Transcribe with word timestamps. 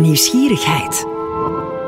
nieuwsgierigheid. 0.00 1.06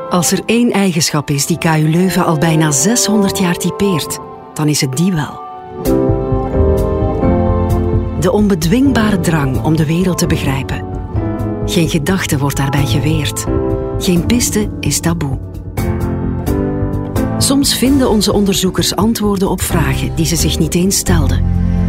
Als 0.09 0.31
er 0.31 0.41
één 0.45 0.71
eigenschap 0.71 1.29
is 1.29 1.45
die 1.45 1.57
KU 1.57 1.89
Leuven 1.89 2.25
al 2.25 2.37
bijna 2.37 2.71
600 2.71 3.37
jaar 3.37 3.55
typeert, 3.55 4.19
dan 4.53 4.67
is 4.67 4.81
het 4.81 4.97
die 4.97 5.11
wel. 5.11 5.41
De 8.19 8.31
onbedwingbare 8.31 9.19
drang 9.19 9.63
om 9.63 9.75
de 9.75 9.85
wereld 9.85 10.17
te 10.17 10.27
begrijpen. 10.27 10.85
Geen 11.65 11.89
gedachte 11.89 12.37
wordt 12.37 12.57
daarbij 12.57 12.85
geweerd. 12.85 13.45
Geen 13.97 14.25
piste 14.25 14.69
is 14.79 14.99
taboe. 14.99 15.39
Soms 17.37 17.77
vinden 17.77 18.09
onze 18.09 18.33
onderzoekers 18.33 18.95
antwoorden 18.95 19.49
op 19.49 19.61
vragen 19.61 20.15
die 20.15 20.25
ze 20.25 20.35
zich 20.35 20.59
niet 20.59 20.75
eens 20.75 20.97
stelden. 20.97 21.43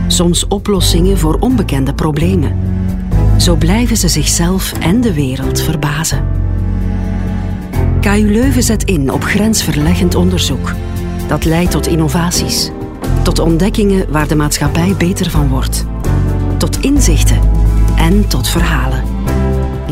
Soms 0.06 0.46
oplossingen 0.46 1.18
voor 1.18 1.36
onbekende 1.40 1.94
problemen. 1.94 2.73
Zo 3.38 3.56
blijven 3.56 3.96
ze 3.96 4.08
zichzelf 4.08 4.72
en 4.72 5.00
de 5.00 5.14
wereld 5.14 5.60
verbazen. 5.60 6.24
KU 8.00 8.30
Leuven 8.32 8.62
zet 8.62 8.84
in 8.84 9.12
op 9.12 9.24
grensverleggend 9.24 10.14
onderzoek. 10.14 10.74
Dat 11.26 11.44
leidt 11.44 11.70
tot 11.70 11.86
innovaties, 11.86 12.70
tot 13.22 13.38
ontdekkingen 13.38 14.12
waar 14.12 14.28
de 14.28 14.34
maatschappij 14.34 14.94
beter 14.98 15.30
van 15.30 15.48
wordt, 15.48 15.84
tot 16.56 16.80
inzichten 16.80 17.38
en 17.96 18.28
tot 18.28 18.48
verhalen. 18.48 19.02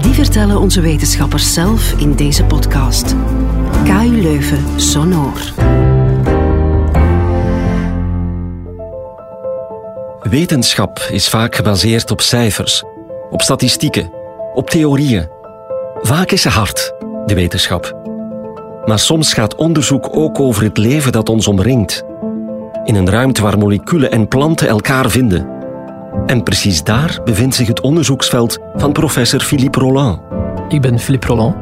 Die 0.02 0.12
vertellen 0.14 0.58
onze 0.58 0.80
wetenschappers 0.80 1.52
zelf 1.52 1.92
in 1.92 2.14
deze 2.14 2.44
podcast. 2.44 3.14
KU 3.84 4.22
Leuven 4.22 4.64
Sonor. 4.76 5.40
Wetenschap 10.20 10.98
is 11.10 11.28
vaak 11.28 11.54
gebaseerd 11.54 12.10
op 12.10 12.20
cijfers, 12.20 12.84
op 13.32 13.42
statistieken, 13.42 14.12
op 14.54 14.70
theorieën. 14.70 15.28
Vaak 16.00 16.30
is 16.30 16.42
ze 16.42 16.48
hard, 16.48 16.94
de 17.26 17.34
wetenschap. 17.34 18.00
Maar 18.84 18.98
soms 18.98 19.32
gaat 19.32 19.54
onderzoek 19.54 20.16
ook 20.16 20.40
over 20.40 20.62
het 20.62 20.78
leven 20.78 21.12
dat 21.12 21.28
ons 21.28 21.48
omringt. 21.48 22.04
In 22.84 22.94
een 22.94 23.10
ruimte 23.10 23.42
waar 23.42 23.58
moleculen 23.58 24.10
en 24.10 24.28
planten 24.28 24.68
elkaar 24.68 25.10
vinden. 25.10 25.48
En 26.26 26.42
precies 26.42 26.84
daar 26.84 27.20
bevindt 27.24 27.54
zich 27.54 27.66
het 27.66 27.80
onderzoeksveld 27.80 28.58
van 28.74 28.92
professor 28.92 29.40
Philippe 29.40 29.78
Roland. 29.78 30.20
Ik 30.68 30.80
ben 30.80 30.98
Philippe 30.98 31.26
Roland. 31.26 31.54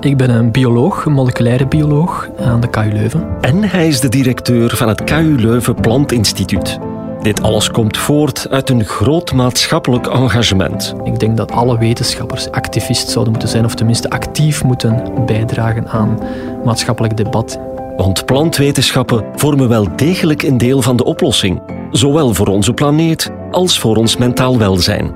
Ik 0.00 0.16
ben 0.16 0.30
een 0.30 0.52
bioloog, 0.52 1.04
een 1.04 1.12
moleculaire 1.12 1.66
bioloog 1.66 2.28
aan 2.38 2.60
de 2.60 2.70
KU 2.70 2.92
Leuven. 2.92 3.26
En 3.40 3.62
hij 3.62 3.88
is 3.88 4.00
de 4.00 4.08
directeur 4.08 4.76
van 4.76 4.88
het 4.88 5.04
KU 5.04 5.34
Leuven 5.36 5.74
Plantinstituut. 5.74 6.78
Dit 7.22 7.42
alles 7.42 7.70
komt 7.70 7.96
voort 7.98 8.46
uit 8.50 8.70
een 8.70 8.84
groot 8.84 9.32
maatschappelijk 9.32 10.06
engagement. 10.06 10.94
Ik 11.04 11.18
denk 11.18 11.36
dat 11.36 11.52
alle 11.52 11.78
wetenschappers 11.78 12.50
activist 12.50 13.08
zouden 13.08 13.32
moeten 13.32 13.50
zijn, 13.50 13.64
of 13.64 13.74
tenminste 13.74 14.10
actief 14.10 14.64
moeten 14.64 15.24
bijdragen 15.26 15.88
aan 15.88 16.18
maatschappelijk 16.64 17.16
debat. 17.16 17.58
Want 17.96 18.24
plantwetenschappen 18.24 19.24
vormen 19.34 19.68
wel 19.68 19.96
degelijk 19.96 20.42
een 20.42 20.58
deel 20.58 20.82
van 20.82 20.96
de 20.96 21.04
oplossing, 21.04 21.62
zowel 21.90 22.34
voor 22.34 22.46
onze 22.46 22.72
planeet 22.72 23.30
als 23.50 23.78
voor 23.78 23.96
ons 23.96 24.16
mentaal 24.16 24.58
welzijn. 24.58 25.12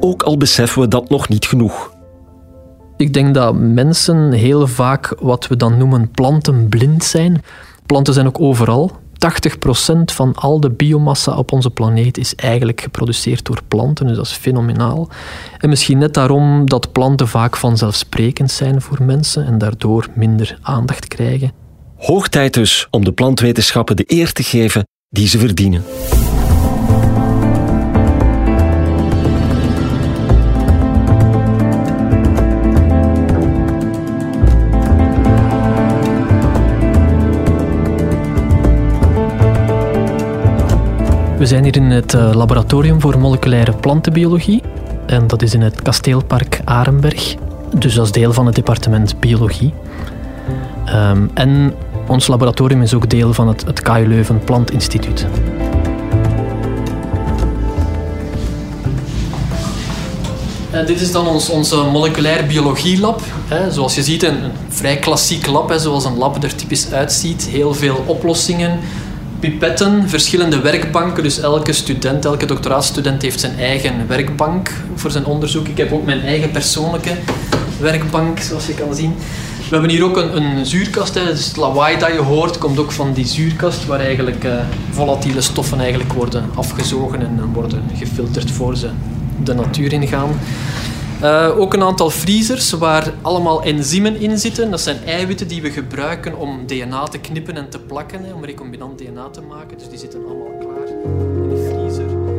Ook 0.00 0.22
al 0.22 0.36
beseffen 0.36 0.80
we 0.80 0.88
dat 0.88 1.08
nog 1.08 1.28
niet 1.28 1.46
genoeg. 1.46 1.92
Ik 2.96 3.12
denk 3.12 3.34
dat 3.34 3.54
mensen 3.54 4.32
heel 4.32 4.66
vaak 4.66 5.14
wat 5.20 5.46
we 5.46 5.56
dan 5.56 5.78
noemen 5.78 6.10
plantenblind 6.10 7.04
zijn. 7.04 7.42
Planten 7.86 8.14
zijn 8.14 8.26
ook 8.26 8.40
overal. 8.40 8.90
80% 9.20 10.14
van 10.14 10.34
al 10.34 10.60
de 10.60 10.70
biomassa 10.70 11.36
op 11.36 11.52
onze 11.52 11.70
planeet 11.70 12.18
is 12.18 12.34
eigenlijk 12.34 12.80
geproduceerd 12.80 13.44
door 13.44 13.60
planten, 13.68 14.06
dus 14.06 14.16
dat 14.16 14.26
is 14.26 14.32
fenomenaal. 14.32 15.08
En 15.58 15.68
misschien 15.68 15.98
net 15.98 16.14
daarom 16.14 16.68
dat 16.68 16.92
planten 16.92 17.28
vaak 17.28 17.56
vanzelfsprekend 17.56 18.50
zijn 18.50 18.82
voor 18.82 19.02
mensen 19.02 19.46
en 19.46 19.58
daardoor 19.58 20.06
minder 20.14 20.58
aandacht 20.62 21.08
krijgen. 21.08 21.52
Hoog 21.96 22.28
tijd 22.28 22.54
dus 22.54 22.86
om 22.90 23.04
de 23.04 23.12
plantwetenschappen 23.12 23.96
de 23.96 24.04
eer 24.06 24.32
te 24.32 24.42
geven 24.42 24.84
die 25.08 25.28
ze 25.28 25.38
verdienen. 25.38 25.84
We 41.40 41.46
zijn 41.46 41.64
hier 41.64 41.76
in 41.76 41.90
het 41.90 42.14
eh, 42.14 42.30
laboratorium 42.34 43.00
voor 43.00 43.18
moleculaire 43.18 43.72
plantenbiologie. 43.72 44.62
En 45.06 45.26
dat 45.26 45.42
is 45.42 45.54
in 45.54 45.60
het 45.60 45.82
kasteelpark 45.82 46.60
Arenberg. 46.64 47.34
Dus 47.74 47.96
is 47.96 48.12
deel 48.12 48.32
van 48.32 48.46
het 48.46 48.54
departement 48.54 49.20
biologie. 49.20 49.72
Um, 50.88 51.30
en 51.34 51.74
ons 52.08 52.26
laboratorium 52.26 52.82
is 52.82 52.94
ook 52.94 53.10
deel 53.10 53.32
van 53.32 53.48
het, 53.48 53.64
het 53.66 53.82
KU 53.82 54.06
Leuven 54.06 54.44
Plantinstituut. 54.44 55.26
En 60.70 60.86
dit 60.86 61.00
is 61.00 61.12
dan 61.12 61.26
ons, 61.26 61.48
onze 61.48 61.76
moleculair 61.76 62.46
biologielab. 62.46 63.20
Hè. 63.48 63.70
Zoals 63.70 63.94
je 63.94 64.02
ziet, 64.02 64.22
een, 64.22 64.38
vrij 64.68 64.96
klassiek 64.96 65.46
lab, 65.46 65.72
zoals 65.76 66.04
een 66.04 66.16
lab 66.16 66.42
er 66.42 66.54
typisch 66.54 66.92
uitziet. 66.92 67.42
Heel 67.42 67.74
veel 67.74 68.04
oplossingen, 68.06 68.78
pipetten, 69.40 70.08
verschillende 70.08 70.60
werkbanken. 70.60 71.22
Dus 71.22 71.40
elke 71.40 71.72
student, 71.72 72.24
elke 72.24 72.46
doctoraatstudent 72.46 73.22
heeft 73.22 73.40
zijn 73.40 73.58
eigen 73.58 74.06
werkbank 74.06 74.70
voor 74.94 75.10
zijn 75.10 75.24
onderzoek. 75.24 75.68
Ik 75.68 75.76
heb 75.76 75.92
ook 75.92 76.04
mijn 76.04 76.20
eigen 76.20 76.50
persoonlijke 76.50 77.10
werkbank, 77.80 78.38
zoals 78.38 78.66
je 78.66 78.74
kan 78.74 78.94
zien. 78.94 79.14
We 79.68 79.76
hebben 79.76 79.90
hier 79.90 80.04
ook 80.04 80.16
een, 80.16 80.36
een 80.36 80.66
zuurkast. 80.66 81.14
Hè. 81.14 81.24
Dus 81.24 81.46
het 81.46 81.56
lawaai 81.56 81.98
dat 81.98 82.12
je 82.12 82.18
hoort 82.18 82.58
komt 82.58 82.78
ook 82.78 82.92
van 82.92 83.12
die 83.12 83.26
zuurkast, 83.26 83.86
waar 83.86 84.00
eigenlijk 84.00 84.44
uh, 84.44 84.52
volatiele 84.90 85.40
stoffen 85.40 85.80
eigenlijk 85.80 86.12
worden 86.12 86.44
afgezogen 86.54 87.20
en 87.20 87.50
worden 87.52 87.82
gefilterd 87.96 88.50
voor 88.50 88.76
ze 88.76 88.88
de 89.44 89.54
natuur 89.54 89.92
ingaan. 89.92 90.30
Uh, 91.22 91.58
ook 91.58 91.74
een 91.74 91.82
aantal 91.82 92.10
vriezers 92.10 92.70
waar 92.70 93.12
allemaal 93.22 93.62
enzymen 93.62 94.20
in 94.20 94.38
zitten. 94.38 94.70
Dat 94.70 94.80
zijn 94.80 95.04
eiwitten 95.04 95.48
die 95.48 95.62
we 95.62 95.70
gebruiken 95.70 96.38
om 96.38 96.66
DNA 96.66 97.04
te 97.04 97.18
knippen 97.18 97.56
en 97.56 97.68
te 97.68 97.78
plakken, 97.78 98.20
om 98.34 98.44
recombinant 98.44 98.98
DNA 98.98 99.28
te 99.28 99.40
maken. 99.40 99.78
Dus 99.78 99.88
die 99.88 99.98
zitten 99.98 100.20
allemaal 100.26 100.58
klaar 100.60 100.88
in 100.88 101.48
de 101.48 101.68
vriezer. 101.70 102.04
Ook... 102.04 102.30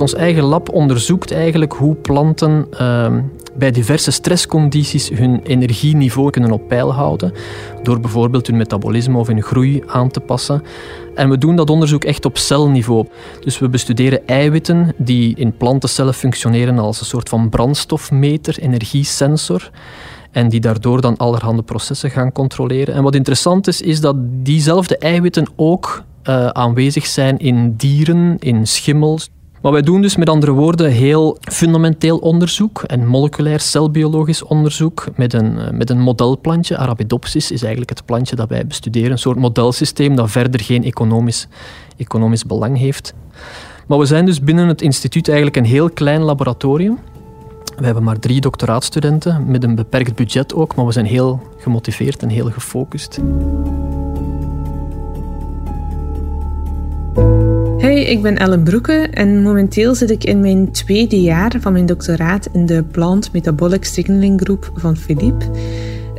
Ons 0.00 0.14
eigen 0.14 0.42
lab 0.42 0.68
onderzoekt 0.68 1.32
eigenlijk 1.32 1.72
hoe 1.72 1.94
planten 1.94 2.66
uh, 2.80 3.12
bij 3.58 3.70
diverse 3.70 4.10
stresscondities 4.10 5.08
hun 5.08 5.40
energieniveau 5.42 6.30
kunnen 6.30 6.50
op 6.50 6.68
peil 6.68 6.92
houden. 6.92 7.32
Door 7.82 8.00
bijvoorbeeld 8.00 8.46
hun 8.46 8.56
metabolisme 8.56 9.18
of 9.18 9.26
hun 9.26 9.42
groei 9.42 9.82
aan 9.86 10.10
te 10.10 10.20
passen. 10.20 10.62
En 11.14 11.30
we 11.30 11.38
doen 11.38 11.56
dat 11.56 11.70
onderzoek 11.70 12.04
echt 12.04 12.24
op 12.24 12.38
celniveau. 12.38 13.06
Dus 13.40 13.58
we 13.58 13.68
bestuderen 13.68 14.26
eiwitten 14.26 14.94
die 14.96 15.36
in 15.36 15.56
plantencellen 15.56 16.14
functioneren 16.14 16.78
als 16.78 17.00
een 17.00 17.06
soort 17.06 17.28
van 17.28 17.48
brandstofmeter, 17.48 18.58
energiesensor. 18.58 19.70
En 20.30 20.48
die 20.48 20.60
daardoor 20.60 21.00
dan 21.00 21.16
allerhande 21.16 21.62
processen 21.62 22.10
gaan 22.10 22.32
controleren. 22.32 22.94
En 22.94 23.02
wat 23.02 23.14
interessant 23.14 23.66
is, 23.66 23.80
is 23.80 24.00
dat 24.00 24.16
diezelfde 24.18 24.98
eiwitten 24.98 25.46
ook 25.56 26.04
uh, 26.28 26.46
aanwezig 26.46 27.06
zijn 27.06 27.38
in 27.38 27.74
dieren, 27.76 28.36
in 28.38 28.66
schimmels. 28.66 29.30
Maar 29.66 29.74
wij 29.74 29.84
doen 29.84 30.00
dus 30.00 30.16
met 30.16 30.28
andere 30.28 30.52
woorden 30.52 30.90
heel 30.90 31.38
fundamenteel 31.40 32.18
onderzoek 32.18 32.82
en 32.82 33.06
moleculair 33.06 33.60
celbiologisch 33.60 34.42
onderzoek 34.42 35.06
met 35.16 35.32
een, 35.32 35.58
met 35.76 35.90
een 35.90 36.00
modelplantje. 36.00 36.76
Arabidopsis 36.76 37.50
is 37.50 37.60
eigenlijk 37.60 37.90
het 37.90 38.04
plantje 38.04 38.36
dat 38.36 38.48
wij 38.48 38.66
bestuderen. 38.66 39.10
Een 39.10 39.18
soort 39.18 39.38
modelsysteem 39.38 40.16
dat 40.16 40.30
verder 40.30 40.60
geen 40.60 40.84
economisch, 40.84 41.48
economisch 41.96 42.44
belang 42.44 42.78
heeft. 42.78 43.14
Maar 43.86 43.98
we 43.98 44.06
zijn 44.06 44.26
dus 44.26 44.40
binnen 44.40 44.68
het 44.68 44.82
instituut 44.82 45.26
eigenlijk 45.26 45.56
een 45.56 45.64
heel 45.64 45.90
klein 45.90 46.22
laboratorium. 46.22 46.98
We 47.76 47.84
hebben 47.84 48.02
maar 48.02 48.18
drie 48.18 48.40
doctoraatstudenten 48.40 49.50
met 49.50 49.64
een 49.64 49.74
beperkt 49.74 50.14
budget 50.14 50.54
ook, 50.54 50.74
maar 50.74 50.86
we 50.86 50.92
zijn 50.92 51.06
heel 51.06 51.40
gemotiveerd 51.58 52.22
en 52.22 52.28
heel 52.28 52.50
gefocust. 52.50 53.20
Hey, 57.78 58.02
ik 58.02 58.22
ben 58.22 58.36
Ellen 58.36 58.62
Broeke 58.62 59.08
en 59.10 59.42
momenteel 59.42 59.94
zit 59.94 60.10
ik 60.10 60.24
in 60.24 60.40
mijn 60.40 60.72
tweede 60.72 61.20
jaar 61.20 61.52
van 61.60 61.72
mijn 61.72 61.86
doctoraat 61.86 62.48
in 62.52 62.66
de 62.66 62.84
Plant 62.84 63.32
Metabolic 63.32 63.84
Signaling 63.84 64.40
Groep 64.40 64.70
van 64.74 64.96
Philippe, 64.96 65.44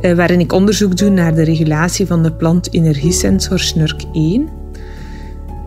eh, 0.00 0.16
waarin 0.16 0.40
ik 0.40 0.52
onderzoek 0.52 0.96
doe 0.96 1.10
naar 1.10 1.34
de 1.34 1.42
regulatie 1.42 2.06
van 2.06 2.22
de 2.22 2.32
plantenergiesensor 2.32 3.58
SNURC1. 3.58 4.57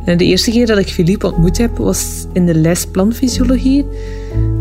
Eh, 0.05 0.17
de 0.17 0.25
eerste 0.25 0.51
keer 0.51 0.65
dat 0.65 0.77
ik 0.77 0.87
Philippe 0.87 1.27
ontmoet 1.27 1.57
heb 1.57 1.77
was 1.77 2.25
in 2.33 2.45
de 2.45 2.55
les 2.55 2.85
plantfysiologie. 2.85 3.85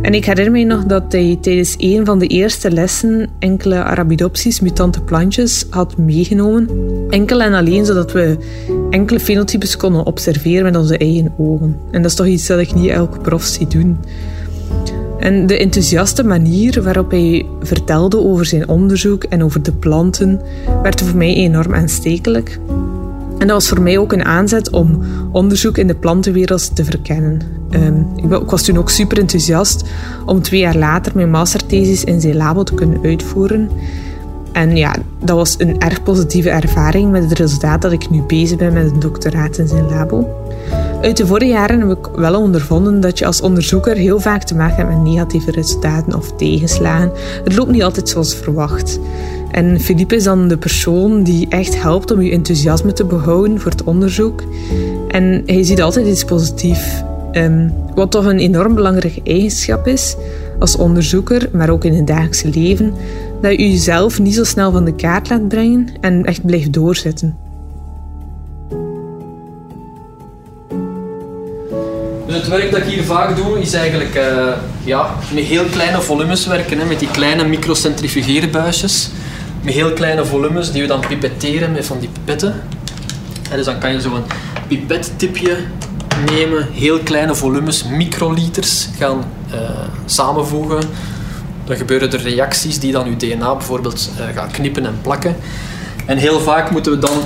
En 0.03 0.15
ik 0.15 0.25
herinner 0.25 0.53
me 0.53 0.65
nog 0.65 0.85
dat 0.85 1.13
hij 1.13 1.39
tijdens 1.41 1.75
een 1.79 2.05
van 2.05 2.19
de 2.19 2.27
eerste 2.27 2.71
lessen 2.71 3.29
enkele 3.39 3.83
Arabidopsis 3.83 4.61
mutante 4.61 5.01
plantjes 5.01 5.67
had 5.71 5.97
meegenomen. 5.97 6.69
Enkel 7.09 7.43
en 7.43 7.53
alleen 7.53 7.87
zodat 7.87 8.13
we 8.13 8.37
enkele 8.91 9.21
fenotypes 9.21 9.77
konden 9.77 10.07
observeren 10.07 10.63
met 10.63 10.77
onze 10.77 10.99
eigen 10.99 11.33
ogen. 11.39 11.77
En 11.91 12.03
dat 12.03 12.11
is 12.11 12.17
toch 12.17 12.27
iets 12.27 12.47
dat 12.47 12.59
ik 12.59 12.75
niet 12.75 12.91
elke 12.91 13.19
prof 13.19 13.45
zie 13.45 13.67
doen. 13.67 13.99
En 15.19 15.47
de 15.47 15.59
enthousiaste 15.59 16.25
manier 16.25 16.83
waarop 16.83 17.11
hij 17.11 17.47
vertelde 17.61 18.19
over 18.19 18.47
zijn 18.47 18.69
onderzoek 18.69 19.25
en 19.25 19.45
over 19.45 19.63
de 19.63 19.73
planten 19.73 20.41
werd 20.83 21.01
voor 21.01 21.17
mij 21.17 21.35
enorm 21.35 21.75
aanstekelijk. 21.75 22.59
En 23.41 23.47
dat 23.47 23.57
was 23.57 23.69
voor 23.69 23.81
mij 23.81 23.99
ook 23.99 24.13
een 24.13 24.25
aanzet 24.25 24.71
om 24.71 25.01
onderzoek 25.33 25.79
in 25.79 25.87
de 25.87 25.95
plantenwereld 25.95 26.77
te 26.77 26.85
verkennen. 26.85 27.41
Um, 27.71 28.07
ik, 28.17 28.51
was 28.51 28.63
toen 28.63 28.79
ook 28.79 28.91
super 28.91 29.19
enthousiast 29.19 29.85
om 30.27 30.43
twee 30.43 30.61
jaar 30.61 30.77
later 30.77 31.13
mijn 31.15 31.31
masterthesis 31.31 32.05
in 32.05 32.21
zijn 32.21 32.37
labo 32.37 32.63
te 32.63 32.75
kunnen 32.75 33.01
uitvoeren. 33.03 33.71
En 34.53 34.77
ja, 34.77 34.95
dat 35.25 35.37
was 35.37 35.55
een 35.59 35.81
erg 35.81 36.03
positieve 36.03 36.51
ervaring 36.51 37.11
met 37.11 37.23
het 37.23 37.39
resultaat 37.39 37.83
dat 37.83 37.93
ik 37.93 38.11
nu 38.11 38.23
bezig 38.23 38.59
ben 38.59 38.73
met 38.73 38.91
een 38.91 39.01
doctoraat 39.01 39.59
in 39.59 39.69
zijn 39.69 39.89
labo. 39.89 40.29
Uit 41.03 41.17
de 41.17 41.27
vorige 41.27 41.51
jaren 41.51 41.89
heb 41.89 41.99
ik 41.99 42.07
wel 42.15 42.41
ondervonden 42.41 43.01
dat 43.01 43.19
je 43.19 43.27
als 43.27 43.41
onderzoeker 43.41 43.97
heel 43.97 44.21
vaak 44.21 44.43
te 44.43 44.55
maken 44.55 44.77
hebt 44.77 44.89
met 44.89 45.03
negatieve 45.03 45.51
resultaten 45.51 46.15
of 46.15 46.33
tegenslagen. 46.37 47.13
Het 47.45 47.57
loopt 47.57 47.71
niet 47.71 47.83
altijd 47.83 48.09
zoals 48.09 48.35
verwacht. 48.35 48.99
En 49.51 49.81
Philippe 49.81 50.15
is 50.15 50.25
dan 50.25 50.49
de 50.49 50.59
persoon 50.59 51.23
die 51.23 51.47
echt 51.49 51.83
helpt 51.83 52.11
om 52.11 52.23
je 52.23 52.31
enthousiasme 52.31 52.93
te 52.93 53.05
behouden 53.05 53.61
voor 53.61 53.71
het 53.71 53.85
onderzoek. 53.85 54.43
En 55.09 55.43
hij 55.47 55.65
ziet 55.65 55.83
altijd 55.83 56.07
iets 56.07 56.25
positiefs. 56.25 57.03
Ehm, 57.33 57.69
wat 57.95 58.11
toch 58.11 58.25
een 58.25 58.39
enorm 58.39 58.75
belangrijke 58.75 59.21
eigenschap 59.25 59.87
is 59.87 60.17
als 60.59 60.77
onderzoeker, 60.77 61.49
maar 61.53 61.71
ook 61.71 61.85
in 61.85 61.95
het 61.95 62.07
dagelijkse 62.07 62.49
leven, 62.49 62.95
dat 63.41 63.51
je 63.51 63.71
jezelf 63.71 64.19
niet 64.19 64.35
zo 64.35 64.45
snel 64.45 64.73
van 64.73 64.85
de 64.85 64.95
kaart 64.95 65.29
laat 65.29 65.49
brengen 65.49 65.89
en 66.01 66.25
echt 66.25 66.47
blijft 66.47 66.73
doorzetten. 66.73 67.37
Het 72.27 72.49
werk 72.49 72.71
dat 72.71 72.81
ik 72.81 72.87
hier 72.87 73.05
vaak 73.05 73.37
doe, 73.37 73.61
is 73.61 73.73
eigenlijk 73.73 74.15
uh, 74.15 74.53
ja, 74.85 75.15
met 75.35 75.45
heel 75.45 75.65
kleine 75.65 76.01
volumes 76.01 76.47
werken, 76.47 76.79
hè, 76.79 76.85
met 76.85 76.99
die 76.99 77.11
kleine 77.11 77.45
microcentrifugeerbuisjes. 77.45 79.11
Met 79.63 79.75
heel 79.75 79.93
kleine 79.93 80.25
volumes 80.25 80.73
die 80.73 80.83
we 80.83 80.89
dan 80.89 81.01
pipetteren 81.09 81.73
met 81.73 81.87
van 81.87 81.99
die 81.99 82.09
pipetten. 82.09 82.55
En 83.51 83.57
dus 83.57 83.65
dan 83.65 83.79
kan 83.79 83.93
je 83.93 84.01
zo'n 84.01 84.23
pipettipje 84.69 85.57
nemen, 86.31 86.69
heel 86.73 86.99
kleine 86.99 87.35
volumes, 87.35 87.85
microliters, 87.85 88.89
gaan 88.99 89.25
uh, 89.53 89.61
samenvoegen. 90.05 90.81
Dan 91.65 91.77
gebeuren 91.77 92.13
er 92.13 92.21
reacties 92.21 92.79
die 92.79 92.93
dan 92.93 93.11
je 93.11 93.17
DNA 93.17 93.55
bijvoorbeeld 93.57 94.11
uh, 94.19 94.37
gaan 94.37 94.51
knippen 94.51 94.87
en 94.87 94.99
plakken. 95.03 95.37
En 96.07 96.17
heel 96.17 96.41
vaak 96.41 96.71
moeten 96.71 96.93
we 96.93 96.99
dan 96.99 97.19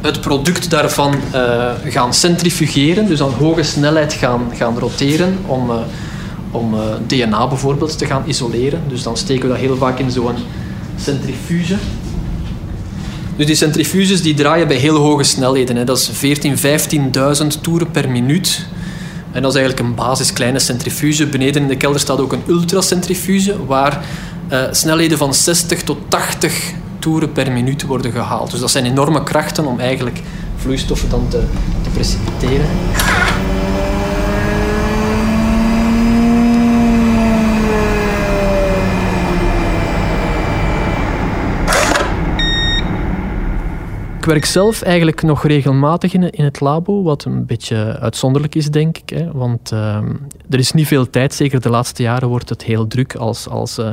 het 0.00 0.20
product 0.20 0.70
daarvan 0.70 1.14
uh, 1.34 1.70
gaan 1.84 2.14
centrifugeren, 2.14 3.06
dus 3.06 3.22
aan 3.22 3.32
hoge 3.32 3.62
snelheid 3.62 4.12
gaan, 4.12 4.50
gaan 4.54 4.78
roteren 4.78 5.38
om, 5.46 5.70
om 6.50 6.74
DNA 7.06 7.48
bijvoorbeeld 7.48 7.98
te 7.98 8.06
gaan 8.06 8.22
isoleren. 8.26 8.80
Dus 8.88 9.02
dan 9.02 9.16
steken 9.16 9.42
we 9.42 9.48
dat 9.48 9.58
heel 9.58 9.76
vaak 9.76 9.98
in 9.98 10.10
zo'n 10.10 10.36
centrifuge. 10.96 11.76
Dus 13.36 13.46
die 13.46 13.54
centrifuges 13.54 14.22
die 14.22 14.34
draaien 14.34 14.68
bij 14.68 14.76
heel 14.76 14.96
hoge 14.96 15.22
snelheden. 15.22 15.76
Hè. 15.76 15.84
Dat 15.84 15.98
is 15.98 16.10
14, 16.12 16.56
15.000 16.56 17.60
toeren 17.60 17.90
per 17.90 18.10
minuut. 18.10 18.66
En 19.32 19.42
dat 19.42 19.54
is 19.54 19.60
eigenlijk 19.60 19.88
een 19.88 19.94
basis 19.94 20.32
kleine 20.32 20.58
centrifuge. 20.58 21.26
Beneden 21.26 21.62
in 21.62 21.68
de 21.68 21.76
kelder 21.76 22.00
staat 22.00 22.20
ook 22.20 22.32
een 22.32 22.42
ultracentrifuge, 22.46 23.66
waar 23.66 24.04
snelheden 24.70 25.18
van 25.18 25.34
60 25.34 25.82
tot 25.82 25.98
80 26.08 26.72
toeren 26.98 27.32
per 27.32 27.52
minuut 27.52 27.82
worden 27.82 28.12
gehaald. 28.12 28.50
Dus 28.50 28.60
dat 28.60 28.70
zijn 28.70 28.84
enorme 28.84 29.22
krachten 29.22 29.66
om 29.66 29.80
eigenlijk 29.80 30.20
vloeistoffen 30.56 31.08
dan 31.08 31.28
te, 31.28 31.42
te 31.82 31.90
precipiteren. 31.90 32.66
Ik 44.22 44.28
werk 44.28 44.44
zelf 44.44 44.82
eigenlijk 44.82 45.22
nog 45.22 45.46
regelmatig 45.46 46.14
in, 46.14 46.44
het 46.44 46.60
labo, 46.60 47.02
wat 47.02 47.24
een 47.24 47.46
beetje 47.46 47.98
uitzonderlijk 48.00 48.54
is, 48.54 48.70
denk 48.70 48.98
ik. 48.98 49.10
Hè. 49.10 49.32
Want 49.32 49.72
uh, 49.72 49.96
er 50.50 50.58
is 50.58 50.72
niet 50.72 50.86
veel 50.86 51.10
tijd, 51.10 51.34
zeker 51.34 51.60
de 51.60 51.70
laatste 51.70 52.02
jaren 52.02 52.28
wordt 52.28 52.48
het 52.48 52.62
heel 52.62 52.86
druk 52.86 53.14
als, 53.14 53.48
als 53.48 53.78
uh, 53.78 53.90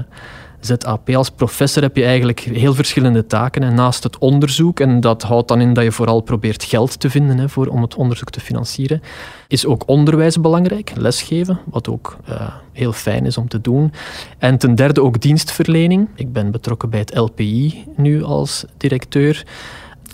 ZAP. 0.59 1.09
Als 1.09 1.29
professor 1.29 1.83
heb 1.83 1.95
je 1.95 2.03
eigenlijk 2.03 2.39
heel 2.39 2.73
verschillende 2.73 3.25
taken. 3.25 3.63
En 3.63 3.73
naast 3.73 4.03
het 4.03 4.17
onderzoek, 4.17 4.79
en 4.79 4.99
dat 4.99 5.23
houdt 5.23 5.47
dan 5.47 5.61
in 5.61 5.73
dat 5.73 5.83
je 5.83 5.91
vooral 5.91 6.21
probeert 6.21 6.63
geld 6.63 6.99
te 6.99 7.09
vinden 7.09 7.37
hè, 7.37 7.49
voor, 7.49 7.67
om 7.67 7.81
het 7.81 7.95
onderzoek 7.95 8.29
te 8.29 8.39
financieren, 8.39 9.01
is 9.47 9.65
ook 9.65 9.83
onderwijs 9.85 10.41
belangrijk, 10.41 10.91
lesgeven, 10.95 11.59
wat 11.65 11.89
ook 11.89 12.17
uh, 12.29 12.47
heel 12.71 12.93
fijn 12.93 13.25
is 13.25 13.37
om 13.37 13.47
te 13.47 13.61
doen. 13.61 13.93
En 14.37 14.57
ten 14.57 14.75
derde 14.75 15.01
ook 15.01 15.21
dienstverlening. 15.21 16.07
Ik 16.15 16.33
ben 16.33 16.51
betrokken 16.51 16.89
bij 16.89 16.99
het 16.99 17.15
LPI 17.15 17.85
nu 17.95 18.23
als 18.23 18.65
directeur. 18.77 19.45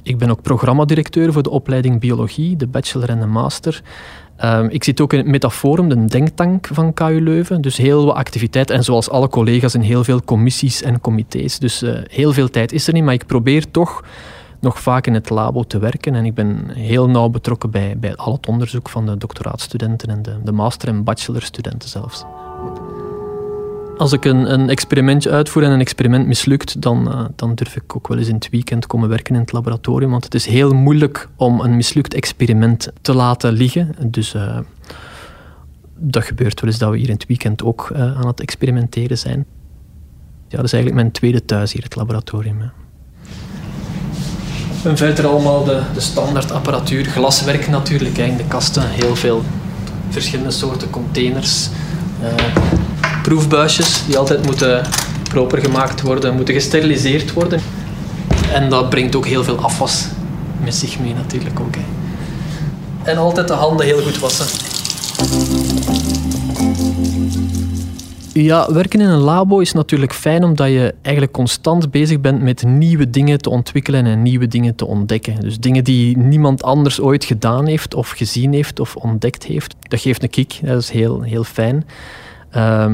Ik 0.05 0.17
ben 0.17 0.29
ook 0.29 0.41
programmadirecteur 0.41 1.33
voor 1.33 1.43
de 1.43 1.49
opleiding 1.49 1.99
biologie, 1.99 2.55
de 2.55 2.67
bachelor 2.67 3.09
en 3.09 3.19
de 3.19 3.25
master. 3.25 3.81
Um, 4.43 4.69
ik 4.69 4.83
zit 4.83 5.01
ook 5.01 5.13
in 5.13 5.19
het 5.19 5.27
Metaforum, 5.27 5.89
de 5.89 6.05
denktank 6.05 6.67
van 6.71 6.93
KU 6.93 7.21
Leuven. 7.21 7.61
Dus 7.61 7.77
heel 7.77 8.05
wat 8.05 8.15
activiteit. 8.15 8.69
En 8.69 8.83
zoals 8.83 9.09
alle 9.09 9.29
collega's 9.29 9.73
in 9.73 9.81
heel 9.81 10.03
veel 10.03 10.23
commissies 10.23 10.81
en 10.81 11.01
comité's. 11.01 11.59
Dus 11.59 11.83
uh, 11.83 11.99
heel 12.07 12.33
veel 12.33 12.49
tijd 12.49 12.71
is 12.71 12.87
er 12.87 12.93
niet. 12.93 13.03
Maar 13.03 13.13
ik 13.13 13.25
probeer 13.25 13.71
toch 13.71 14.03
nog 14.59 14.79
vaak 14.79 15.07
in 15.07 15.13
het 15.13 15.29
labo 15.29 15.63
te 15.63 15.79
werken. 15.79 16.15
En 16.15 16.25
ik 16.25 16.33
ben 16.33 16.69
heel 16.69 17.09
nauw 17.09 17.29
betrokken 17.29 17.71
bij, 17.71 17.97
bij 17.97 18.15
al 18.15 18.33
het 18.33 18.47
onderzoek 18.47 18.89
van 18.89 19.05
de 19.05 19.17
doctoraatstudenten 19.17 20.09
en 20.09 20.21
de, 20.21 20.35
de 20.43 20.51
master- 20.51 20.89
en 20.89 21.03
bachelorstudenten 21.03 21.89
zelfs. 21.89 22.25
Als 23.97 24.11
ik 24.11 24.25
een, 24.25 24.53
een, 24.53 24.69
experimentje 24.69 25.29
uitvoer 25.29 25.63
en 25.63 25.71
een 25.71 25.79
experiment 25.79 26.27
mislukt, 26.27 26.81
dan, 26.81 27.07
uh, 27.07 27.25
dan 27.35 27.55
durf 27.55 27.75
ik 27.75 27.95
ook 27.95 28.07
wel 28.07 28.17
eens 28.17 28.27
in 28.27 28.35
het 28.35 28.49
weekend 28.49 28.87
komen 28.87 29.09
werken 29.09 29.35
in 29.35 29.41
het 29.41 29.51
laboratorium. 29.51 30.11
Want 30.11 30.23
het 30.23 30.33
is 30.33 30.45
heel 30.45 30.73
moeilijk 30.73 31.29
om 31.35 31.59
een 31.61 31.75
mislukt 31.75 32.13
experiment 32.13 32.91
te 33.01 33.13
laten 33.13 33.51
liggen. 33.51 33.95
Dus 34.01 34.33
uh, 34.33 34.57
dat 35.97 36.23
gebeurt 36.23 36.61
wel 36.61 36.69
eens 36.69 36.79
dat 36.79 36.91
we 36.91 36.97
hier 36.97 37.07
in 37.07 37.13
het 37.13 37.25
weekend 37.25 37.63
ook 37.63 37.89
uh, 37.93 37.99
aan 37.99 38.27
het 38.27 38.39
experimenteren 38.39 39.17
zijn. 39.17 39.45
Ja, 40.47 40.57
dat 40.57 40.65
is 40.65 40.73
eigenlijk 40.73 41.01
mijn 41.01 41.11
tweede 41.11 41.45
thuis 41.45 41.73
hier, 41.73 41.83
het 41.83 41.95
laboratorium. 41.95 42.59
Hè. 42.59 42.67
En 44.89 44.97
verder 44.97 45.27
allemaal 45.27 45.63
de, 45.63 45.81
de 45.93 45.99
standaard 45.99 46.51
apparatuur, 46.51 47.05
glaswerk 47.05 47.67
natuurlijk, 47.67 48.17
in 48.17 48.37
de 48.37 48.47
kasten, 48.47 48.89
heel 48.89 49.15
veel 49.15 49.43
verschillende 50.09 50.51
soorten 50.51 50.89
containers 50.89 51.69
proefbuisjes 53.25 54.05
die 54.05 54.17
altijd 54.17 54.45
moeten 54.45 54.85
proper 55.23 55.59
gemaakt 55.61 56.01
worden, 56.01 56.35
moeten 56.35 56.53
gesteriliseerd 56.53 57.33
worden. 57.33 57.61
En 58.53 58.69
dat 58.69 58.89
brengt 58.89 59.15
ook 59.15 59.25
heel 59.25 59.43
veel 59.43 59.57
afwas 59.57 60.05
met 60.63 60.75
zich 60.75 60.99
mee 60.99 61.13
natuurlijk 61.13 61.59
ook. 61.59 61.75
En 63.03 63.17
altijd 63.17 63.47
de 63.47 63.53
handen 63.53 63.85
heel 63.85 64.01
goed 64.01 64.19
wassen. 64.19 64.45
Ja, 68.33 68.73
werken 68.73 69.01
in 69.01 69.07
een 69.07 69.19
labo 69.19 69.59
is 69.59 69.73
natuurlijk 69.73 70.13
fijn 70.13 70.43
omdat 70.43 70.67
je 70.67 70.93
eigenlijk 71.01 71.33
constant 71.35 71.91
bezig 71.91 72.21
bent 72.21 72.41
met 72.41 72.63
nieuwe 72.63 73.09
dingen 73.09 73.41
te 73.41 73.49
ontwikkelen 73.49 74.05
en 74.05 74.21
nieuwe 74.21 74.47
dingen 74.47 74.75
te 74.75 74.85
ontdekken. 74.85 75.39
Dus 75.39 75.59
dingen 75.59 75.83
die 75.83 76.17
niemand 76.17 76.63
anders 76.63 77.01
ooit 77.01 77.25
gedaan 77.25 77.65
heeft 77.65 77.93
of 77.93 78.09
gezien 78.09 78.53
heeft 78.53 78.79
of 78.79 78.95
ontdekt 78.95 79.43
heeft. 79.43 79.75
Dat 79.79 80.01
geeft 80.01 80.23
een 80.23 80.29
kick, 80.29 80.59
dat 80.61 80.81
is 80.81 80.89
heel, 80.89 81.21
heel 81.21 81.43
fijn. 81.43 81.85
Uh, 82.55 82.93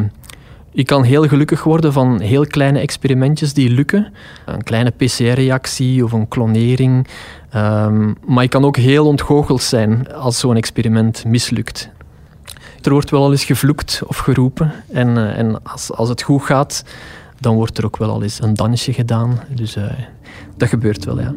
je 0.72 0.86
kan 0.86 1.04
heel 1.04 1.28
gelukkig 1.28 1.64
worden 1.64 1.94
van 1.94 2.20
heel 2.22 2.48
kleine 2.48 2.80
experimentjes 2.80 3.54
die 3.54 3.70
lukken. 3.70 4.14
Een 4.46 4.64
kleine 4.64 4.90
PCR-reactie 4.90 6.04
of 6.04 6.12
een 6.12 6.28
klonering. 6.28 7.08
Um, 7.56 8.18
maar 8.26 8.44
je 8.44 8.50
kan 8.50 8.66
ook 8.66 8.78
heel 8.78 9.06
ontgoocheld 9.06 9.62
zijn 9.62 10.14
als 10.14 10.40
zo'n 10.40 10.56
experiment 10.56 11.26
mislukt. 11.26 11.90
Er 12.82 12.92
wordt 12.92 13.10
wel 13.10 13.24
al 13.24 13.32
eens 13.32 13.46
gevloekt 13.46 14.02
of 14.08 14.18
geroepen. 14.18 14.72
En, 14.92 15.08
uh, 15.08 15.38
en 15.38 15.64
als, 15.64 15.92
als 15.92 16.10
het 16.10 16.22
goed 16.22 16.44
gaat, 16.44 16.84
dan 17.40 17.56
wordt 17.56 17.78
er 17.78 17.86
ook 17.86 17.98
wel 17.98 18.10
al 18.10 18.24
eens 18.24 18.42
een 18.42 18.54
dansje 18.54 18.94
gedaan. 18.94 19.40
Dus 19.56 19.78
uh, 19.78 19.84
dat 20.58 20.70
gebeurt 20.70 21.06
wel, 21.06 21.20
ja. 21.20 21.34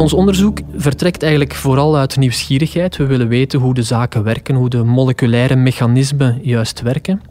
Ons 0.00 0.12
onderzoek 0.12 0.58
vertrekt 0.76 1.22
eigenlijk 1.22 1.54
vooral 1.54 1.96
uit 1.96 2.16
nieuwsgierigheid. 2.16 2.96
We 2.96 3.06
willen 3.06 3.28
weten 3.28 3.60
hoe 3.60 3.74
de 3.74 3.82
zaken 3.82 4.22
werken, 4.22 4.54
hoe 4.54 4.68
de 4.68 4.84
moleculaire 4.84 5.56
mechanismen 5.56 6.38
juist 6.42 6.80
werken. 6.80 7.22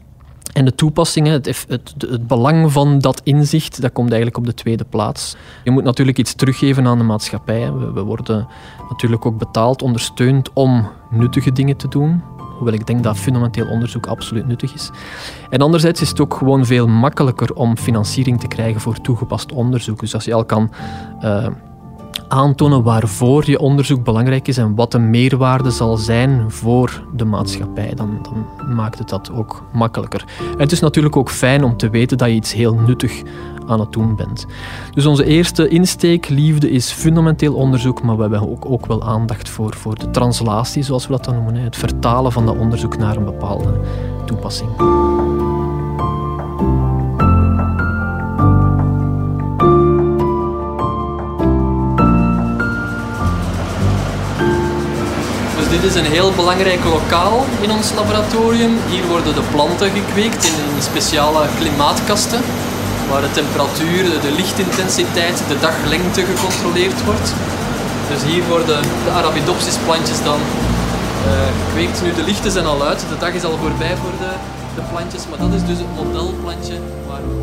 En 0.52 0.64
de 0.64 0.74
toepassingen, 0.74 1.32
het, 1.32 1.46
het, 1.46 1.94
het, 1.98 2.26
belang 2.26 2.72
van 2.72 2.98
dat 2.98 3.20
inzicht, 3.24 3.80
dat 3.80 3.92
komt 3.92 4.08
eigenlijk 4.08 4.36
op 4.36 4.46
de 4.46 4.54
tweede 4.54 4.84
plaats. 4.84 5.36
Je 5.64 5.70
moet 5.70 5.84
natuurlijk 5.84 6.18
iets 6.18 6.34
teruggeven 6.34 6.86
aan 6.86 6.98
de 6.98 7.04
maatschappij. 7.04 7.72
We, 7.72 7.92
we 7.92 8.02
worden 8.02 8.46
natuurlijk 8.88 9.26
ook 9.26 9.38
betaald, 9.38 9.82
ondersteund 9.82 10.52
om 10.52 10.88
nuttige 11.10 11.52
dingen 11.52 11.76
te 11.76 11.88
doen. 11.88 12.22
Hoewel 12.56 12.74
ik 12.74 12.86
denk 12.86 13.02
dat 13.02 13.16
fundamenteel 13.16 13.66
onderzoek 13.66 14.06
absoluut 14.06 14.46
nuttig 14.46 14.74
is. 14.74 14.90
En 15.50 15.60
anderzijds 15.60 16.00
is 16.00 16.08
het 16.08 16.20
ook 16.20 16.34
gewoon 16.34 16.66
veel 16.66 16.88
makkelijker 16.88 17.54
om 17.54 17.76
financiering 17.76 18.40
te 18.40 18.48
krijgen 18.48 18.80
voor 18.80 19.00
toegepast 19.00 19.52
onderzoek. 19.52 20.00
Dus 20.00 20.14
als 20.14 20.24
je 20.24 20.34
al 20.34 20.44
kan 20.44 20.70
uh, 21.22 21.46
aantonen 22.28 22.82
waarvoor 22.82 23.50
je 23.50 23.58
onderzoek 23.58 24.04
belangrijk 24.04 24.48
is 24.48 24.56
en 24.56 24.74
wat 24.74 24.92
de 24.92 24.98
meerwaarde 24.98 25.70
zal 25.70 25.96
zijn 25.96 26.44
voor 26.48 27.02
de 27.12 27.24
maatschappij. 27.24 27.92
Dan, 27.94 28.18
dan 28.22 28.74
maakt 28.74 28.98
het 28.98 29.08
dat 29.08 29.30
ook 29.32 29.62
makkelijker. 29.72 30.24
En 30.52 30.58
het 30.58 30.72
is 30.72 30.80
natuurlijk 30.80 31.16
ook 31.16 31.30
fijn 31.30 31.64
om 31.64 31.76
te 31.76 31.90
weten 31.90 32.18
dat 32.18 32.28
je 32.28 32.34
iets 32.34 32.52
heel 32.52 32.74
nuttig 32.74 33.22
aan 33.66 33.80
het 33.80 33.92
doen 33.92 34.16
bent. 34.16 34.46
Dus 34.94 35.06
onze 35.06 35.24
eerste 35.24 35.68
insteek, 35.68 36.28
liefde, 36.28 36.70
is 36.70 36.90
fundamenteel 36.90 37.54
onderzoek, 37.54 38.02
maar 38.02 38.16
we 38.16 38.22
hebben 38.22 38.50
ook, 38.50 38.64
ook 38.66 38.86
wel 38.86 39.02
aandacht 39.02 39.48
voor, 39.48 39.74
voor 39.74 39.98
de 39.98 40.10
translatie, 40.10 40.82
zoals 40.82 41.06
we 41.06 41.12
dat 41.12 41.24
dan 41.24 41.34
noemen. 41.34 41.54
Het 41.54 41.76
vertalen 41.76 42.32
van 42.32 42.46
dat 42.46 42.58
onderzoek 42.58 42.98
naar 42.98 43.16
een 43.16 43.24
bepaalde 43.24 43.80
toepassing. 44.26 44.70
Dit 55.70 55.82
is 55.82 55.94
een 55.94 56.12
heel 56.16 56.32
belangrijk 56.32 56.84
lokaal 56.84 57.44
in 57.60 57.70
ons 57.70 57.92
laboratorium. 57.94 58.74
Hier 58.88 59.06
worden 59.06 59.34
de 59.34 59.46
planten 59.50 59.90
gekweekt 59.90 60.44
in 60.44 60.82
speciale 60.82 61.46
klimaatkasten, 61.58 62.40
waar 63.10 63.20
de 63.20 63.30
temperatuur, 63.30 64.02
de 64.26 64.32
lichtintensiteit, 64.40 65.42
de 65.48 65.58
daglengte 65.60 66.22
gecontroleerd 66.30 67.04
wordt. 67.04 67.34
Dus 68.10 68.22
hier 68.30 68.44
worden 68.48 68.82
de 69.04 69.10
Arabidopsis 69.10 69.76
plantjes 69.84 70.22
dan 70.22 70.40
uh, 70.40 71.32
gekweekt. 71.64 72.02
Nu, 72.02 72.14
de 72.14 72.22
lichten 72.30 72.50
zijn 72.50 72.66
al 72.66 72.82
uit, 72.82 73.00
de 73.08 73.18
dag 73.18 73.32
is 73.32 73.44
al 73.44 73.56
voorbij 73.62 73.96
voor 74.02 74.14
de, 74.24 74.32
de 74.74 74.82
plantjes, 74.92 75.22
maar 75.28 75.38
dat 75.38 75.52
is 75.58 75.64
dus 75.70 75.78
het 75.78 75.92
modelplantje 76.00 76.76
waar 77.08 77.22
we 77.28 77.34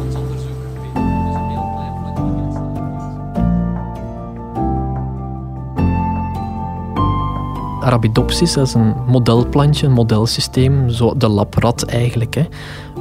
Arabidopsis, 7.88 8.54
dat 8.54 8.68
is 8.68 8.74
een 8.74 8.96
modelplantje, 9.08 9.86
een 9.86 9.94
modelsysteem, 9.94 10.90
zo 10.90 11.18
de 11.18 11.28
labrat 11.28 11.84
eigenlijk, 11.84 12.36
hè, 12.36 12.46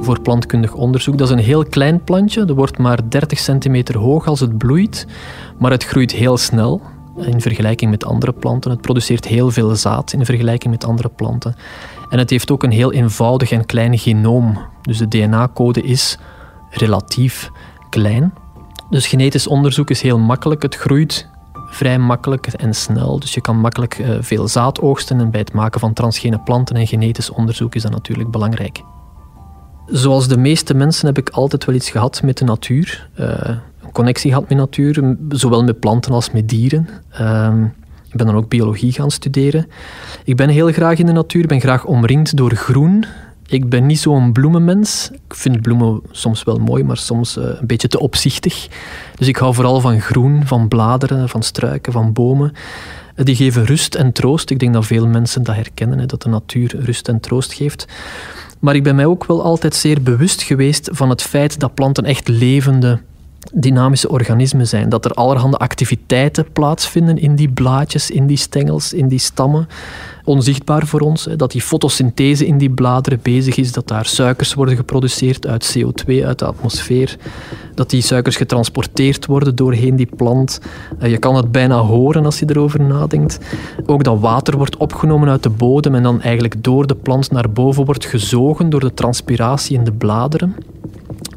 voor 0.01 0.21
plantkundig 0.21 0.73
onderzoek. 0.73 1.17
Dat 1.17 1.27
is 1.27 1.33
een 1.33 1.43
heel 1.43 1.65
klein 1.65 2.03
plantje, 2.03 2.45
dat 2.45 2.55
wordt 2.55 2.77
maar 2.77 3.09
30 3.09 3.39
centimeter 3.39 3.97
hoog 3.97 4.27
als 4.27 4.39
het 4.39 4.57
bloeit, 4.57 5.07
maar 5.57 5.71
het 5.71 5.83
groeit 5.83 6.11
heel 6.11 6.37
snel 6.37 6.81
in 7.17 7.41
vergelijking 7.41 7.91
met 7.91 8.05
andere 8.05 8.31
planten. 8.31 8.71
Het 8.71 8.81
produceert 8.81 9.25
heel 9.25 9.51
veel 9.51 9.75
zaad 9.75 10.13
in 10.13 10.25
vergelijking 10.25 10.73
met 10.73 10.85
andere 10.85 11.09
planten. 11.09 11.55
En 12.09 12.19
het 12.19 12.29
heeft 12.29 12.51
ook 12.51 12.63
een 12.63 12.71
heel 12.71 12.93
eenvoudig 12.93 13.51
en 13.51 13.65
klein 13.65 13.97
genoom. 13.97 14.57
Dus 14.81 14.97
de 14.97 15.07
DNA-code 15.07 15.81
is 15.81 16.17
relatief 16.69 17.51
klein. 17.89 18.33
Dus 18.89 19.07
genetisch 19.07 19.47
onderzoek 19.47 19.89
is 19.89 20.01
heel 20.01 20.19
makkelijk. 20.19 20.61
Het 20.61 20.75
groeit 20.75 21.29
vrij 21.69 21.99
makkelijk 21.99 22.47
en 22.47 22.73
snel. 22.73 23.19
Dus 23.19 23.33
je 23.33 23.41
kan 23.41 23.59
makkelijk 23.59 23.97
uh, 23.97 24.17
veel 24.19 24.47
zaad 24.47 24.81
oogsten 24.81 25.19
en 25.19 25.31
bij 25.31 25.39
het 25.39 25.53
maken 25.53 25.79
van 25.79 25.93
transgene 25.93 26.39
planten 26.39 26.75
en 26.75 26.87
genetisch 26.87 27.29
onderzoek 27.29 27.75
is 27.75 27.81
dat 27.81 27.91
natuurlijk 27.91 28.31
belangrijk. 28.31 28.81
Zoals 29.85 30.27
de 30.27 30.37
meeste 30.37 30.73
mensen 30.73 31.05
heb 31.05 31.17
ik 31.17 31.29
altijd 31.29 31.65
wel 31.65 31.75
iets 31.75 31.89
gehad 31.89 32.21
met 32.23 32.37
de 32.37 32.45
natuur. 32.45 33.09
Uh, 33.19 33.27
een 33.83 33.91
connectie 33.91 34.31
gehad 34.31 34.49
met 34.49 34.57
natuur, 34.57 35.15
zowel 35.29 35.63
met 35.63 35.79
planten 35.79 36.11
als 36.11 36.31
met 36.31 36.49
dieren. 36.49 36.89
Uh, 37.21 37.53
ik 38.09 38.17
ben 38.17 38.25
dan 38.25 38.35
ook 38.35 38.49
biologie 38.49 38.91
gaan 38.91 39.11
studeren. 39.11 39.67
Ik 40.23 40.35
ben 40.35 40.49
heel 40.49 40.71
graag 40.71 40.97
in 40.97 41.05
de 41.05 41.11
natuur, 41.11 41.47
ben 41.47 41.59
graag 41.59 41.85
omringd 41.85 42.37
door 42.37 42.51
groen. 42.51 43.05
Ik 43.47 43.69
ben 43.69 43.85
niet 43.85 43.99
zo'n 43.99 44.31
bloemenmens. 44.31 45.09
Ik 45.11 45.35
vind 45.35 45.61
bloemen 45.61 46.01
soms 46.11 46.43
wel 46.43 46.57
mooi, 46.57 46.83
maar 46.83 46.97
soms 46.97 47.37
uh, 47.37 47.43
een 47.43 47.67
beetje 47.67 47.87
te 47.87 47.99
opzichtig. 47.99 48.67
Dus 49.15 49.27
ik 49.27 49.35
hou 49.35 49.53
vooral 49.53 49.81
van 49.81 50.01
groen, 50.01 50.45
van 50.45 50.67
bladeren, 50.67 51.29
van 51.29 51.43
struiken, 51.43 51.93
van 51.93 52.13
bomen. 52.13 52.51
Uh, 53.15 53.25
die 53.25 53.35
geven 53.35 53.65
rust 53.65 53.95
en 53.95 54.11
troost. 54.11 54.49
Ik 54.49 54.59
denk 54.59 54.73
dat 54.73 54.85
veel 54.85 55.07
mensen 55.07 55.43
dat 55.43 55.55
herkennen, 55.55 55.99
hè, 55.99 56.05
dat 56.05 56.21
de 56.21 56.29
natuur 56.29 56.75
rust 56.79 57.07
en 57.07 57.19
troost 57.19 57.53
geeft. 57.53 57.85
Maar 58.59 58.75
ik 58.75 58.83
ben 58.83 58.95
mij 58.95 59.05
ook 59.05 59.25
wel 59.25 59.43
altijd 59.43 59.75
zeer 59.75 60.01
bewust 60.01 60.41
geweest 60.41 60.89
van 60.91 61.09
het 61.09 61.21
feit 61.21 61.59
dat 61.59 61.73
planten 61.73 62.05
echt 62.05 62.27
levende 62.27 62.99
dynamische 63.53 64.09
organismen 64.09 64.67
zijn. 64.67 64.89
Dat 64.89 65.05
er 65.05 65.11
allerhande 65.11 65.57
activiteiten 65.57 66.51
plaatsvinden 66.53 67.17
in 67.17 67.35
die 67.35 67.49
blaadjes, 67.49 68.11
in 68.11 68.27
die 68.27 68.37
stengels, 68.37 68.93
in 68.93 69.07
die 69.07 69.19
stammen. 69.19 69.67
Onzichtbaar 70.23 70.87
voor 70.87 70.99
ons. 70.99 71.27
Dat 71.35 71.51
die 71.51 71.61
fotosynthese 71.61 72.45
in 72.45 72.57
die 72.57 72.69
bladeren 72.69 73.19
bezig 73.21 73.57
is. 73.57 73.71
Dat 73.71 73.87
daar 73.87 74.05
suikers 74.05 74.53
worden 74.53 74.75
geproduceerd 74.75 75.47
uit 75.47 75.77
CO2, 75.77 76.25
uit 76.25 76.39
de 76.39 76.45
atmosfeer. 76.45 77.17
Dat 77.75 77.89
die 77.89 78.01
suikers 78.01 78.35
getransporteerd 78.35 79.25
worden 79.25 79.55
doorheen 79.55 79.95
die 79.95 80.09
plant. 80.15 80.59
Eh, 80.99 81.11
je 81.11 81.17
kan 81.17 81.35
het 81.35 81.51
bijna 81.51 81.77
horen 81.77 82.25
als 82.25 82.39
je 82.39 82.45
erover 82.49 82.81
nadenkt. 82.81 83.39
Ook 83.85 84.03
dat 84.03 84.19
water 84.19 84.57
wordt 84.57 84.77
opgenomen 84.77 85.29
uit 85.29 85.43
de 85.43 85.49
bodem 85.49 85.95
en 85.95 86.03
dan 86.03 86.21
eigenlijk 86.21 86.63
door 86.63 86.87
de 86.87 86.95
plant 86.95 87.31
naar 87.31 87.49
boven 87.49 87.85
wordt 87.85 88.05
gezogen 88.05 88.69
door 88.69 88.79
de 88.79 88.93
transpiratie 88.93 89.77
in 89.77 89.83
de 89.83 89.91
bladeren. 89.91 90.55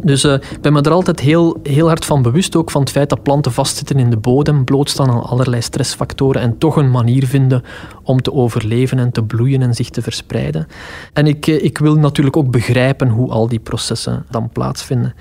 Dus 0.03 0.25
uh, 0.25 0.33
ik 0.33 0.61
ben 0.61 0.73
me 0.73 0.81
er 0.81 0.91
altijd 0.91 1.21
heel, 1.21 1.61
heel 1.63 1.87
hard 1.87 2.05
van 2.05 2.23
bewust, 2.23 2.57
ook 2.57 2.71
van 2.71 2.81
het 2.81 2.91
feit 2.91 3.09
dat 3.09 3.23
planten 3.23 3.53
vastzitten 3.53 3.99
in 3.99 4.11
de 4.11 4.17
bodem, 4.17 4.65
blootstaan 4.65 5.11
aan 5.11 5.23
allerlei 5.23 5.63
stressfactoren 5.63 6.43
en 6.43 6.59
toch 6.59 6.77
een 6.77 6.91
manier 6.91 7.27
vinden 7.27 7.63
om 8.03 8.23
te 8.23 8.33
overleven 8.33 8.99
en 8.99 9.13
te 9.13 9.23
bloeien 9.23 9.63
en 9.63 9.75
zich 9.75 9.91
te 9.91 10.03
verspreiden. 10.03 10.67
En 11.13 11.27
ik, 11.27 11.47
eh, 11.47 11.65
ik 11.65 11.79
wil 11.79 11.97
natuurlijk 11.97 12.37
ook 12.37 12.51
begrijpen 12.51 13.09
hoe 13.09 13.31
al 13.31 13.49
die 13.49 13.59
processen 13.59 14.25
dan 14.31 14.51
plaatsvinden. 14.53 15.15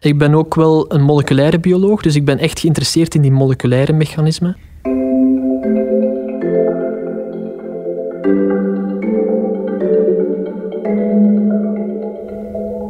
Ik 0.00 0.18
ben 0.18 0.34
ook 0.34 0.54
wel 0.54 0.92
een 0.92 1.02
moleculaire 1.02 1.60
bioloog, 1.60 2.02
dus 2.02 2.14
ik 2.14 2.24
ben 2.24 2.38
echt 2.38 2.60
geïnteresseerd 2.60 3.14
in 3.14 3.22
die 3.22 3.32
moleculaire 3.32 3.92
mechanismen. 3.92 4.56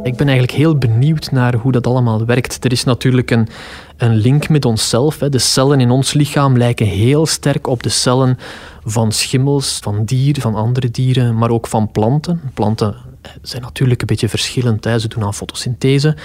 Ik 0.08 0.16
ben 0.16 0.28
eigenlijk 0.28 0.58
heel 0.58 0.78
benieuwd 0.78 1.30
naar 1.30 1.54
hoe 1.54 1.72
dat 1.72 1.86
allemaal 1.86 2.24
werkt. 2.24 2.64
Er 2.64 2.72
is 2.72 2.84
natuurlijk 2.84 3.30
een, 3.30 3.48
een 3.96 4.14
link 4.14 4.48
met 4.48 4.64
onszelf. 4.64 5.20
Hè. 5.20 5.28
De 5.28 5.38
cellen 5.38 5.80
in 5.80 5.90
ons 5.90 6.12
lichaam 6.12 6.56
lijken 6.56 6.86
heel 6.86 7.26
sterk 7.26 7.66
op 7.66 7.82
de 7.82 7.88
cellen 7.88 8.38
van 8.84 9.12
schimmels, 9.12 9.78
van 9.82 10.04
dieren, 10.04 10.42
van 10.42 10.54
andere 10.54 10.90
dieren, 10.90 11.38
maar 11.38 11.50
ook 11.50 11.66
van 11.66 11.90
planten. 11.90 12.40
Planten 12.54 12.94
zijn 13.42 13.62
natuurlijk 13.62 14.00
een 14.00 14.06
beetje 14.06 14.28
verschillend. 14.28 14.84
Hè. 14.84 14.98
Ze 14.98 15.08
doen 15.08 15.24
aan 15.24 15.34
fotosynthese, 15.34 16.16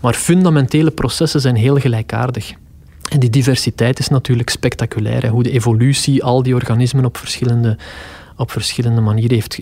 maar 0.00 0.14
fundamentele 0.14 0.90
processen 0.90 1.40
zijn 1.40 1.56
heel 1.56 1.76
gelijkaardig. 1.76 2.52
En 3.08 3.20
die 3.20 3.30
diversiteit 3.30 3.98
is 3.98 4.08
natuurlijk 4.08 4.50
spectaculair. 4.50 5.22
Hè. 5.22 5.28
Hoe 5.28 5.42
de 5.42 5.50
evolutie 5.50 6.24
al 6.24 6.42
die 6.42 6.54
organismen 6.54 7.04
op 7.04 7.16
verschillende 7.16 7.76
op 8.40 8.50
verschillende 8.50 9.00
manieren 9.00 9.34
heeft 9.34 9.58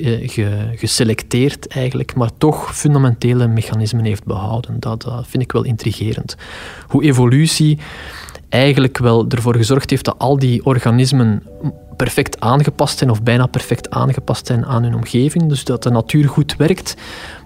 geselecteerd 0.75 1.67
eigenlijk, 1.67 2.15
maar 2.15 2.31
toch 2.39 2.77
fundamentele 2.77 3.47
mechanismen 3.47 4.05
heeft 4.05 4.25
behouden. 4.25 4.81
Dat, 4.81 5.03
dat 5.03 5.27
vind 5.29 5.43
ik 5.43 5.53
wel 5.53 5.65
intrigerend. 5.65 6.37
Hoe 6.87 7.03
evolutie 7.03 7.79
eigenlijk 8.49 8.99
wel 8.99 9.29
ervoor 9.29 9.57
gezorgd 9.57 9.91
heeft 9.91 10.05
dat 10.05 10.19
al 10.19 10.39
die 10.39 10.65
organismen 10.65 11.43
perfect 11.97 12.41
aangepast 12.41 12.99
zijn 12.99 13.11
of 13.11 13.23
bijna 13.23 13.47
perfect 13.47 13.91
aangepast 13.91 14.47
zijn 14.47 14.67
aan 14.67 14.83
hun 14.83 14.95
omgeving. 14.95 15.49
Dus 15.49 15.65
dat 15.65 15.83
de 15.83 15.91
natuur 15.91 16.29
goed 16.29 16.57
werkt, 16.57 16.95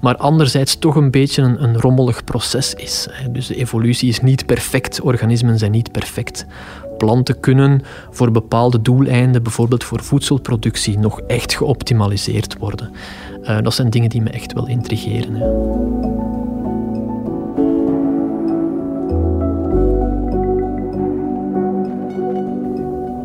maar 0.01 0.17
anderzijds 0.17 0.79
toch 0.79 0.95
een 0.95 1.11
beetje 1.11 1.43
een, 1.43 1.63
een 1.63 1.81
rommelig 1.81 2.25
proces 2.25 2.75
is. 2.75 3.09
Dus 3.31 3.47
de 3.47 3.57
evolutie 3.57 4.09
is 4.09 4.21
niet 4.21 4.47
perfect, 4.47 5.01
organismen 5.01 5.59
zijn 5.59 5.71
niet 5.71 5.93
perfect 5.93 6.47
planten 7.03 7.41
kunnen 7.41 7.83
voor 8.11 8.31
bepaalde 8.31 8.83
doeleinden, 8.83 9.43
bijvoorbeeld 9.43 9.85
voor 9.85 10.03
voedselproductie, 10.03 10.99
nog 10.99 11.21
echt 11.21 11.55
geoptimaliseerd 11.55 12.59
worden. 12.59 12.91
Uh, 13.43 13.59
dat 13.63 13.75
zijn 13.75 13.91
dingen 13.91 14.11
die 14.11 14.23
me 14.23 14.31
echt 14.31 14.53
wel 14.53 14.69
intrigeren. 14.69 15.37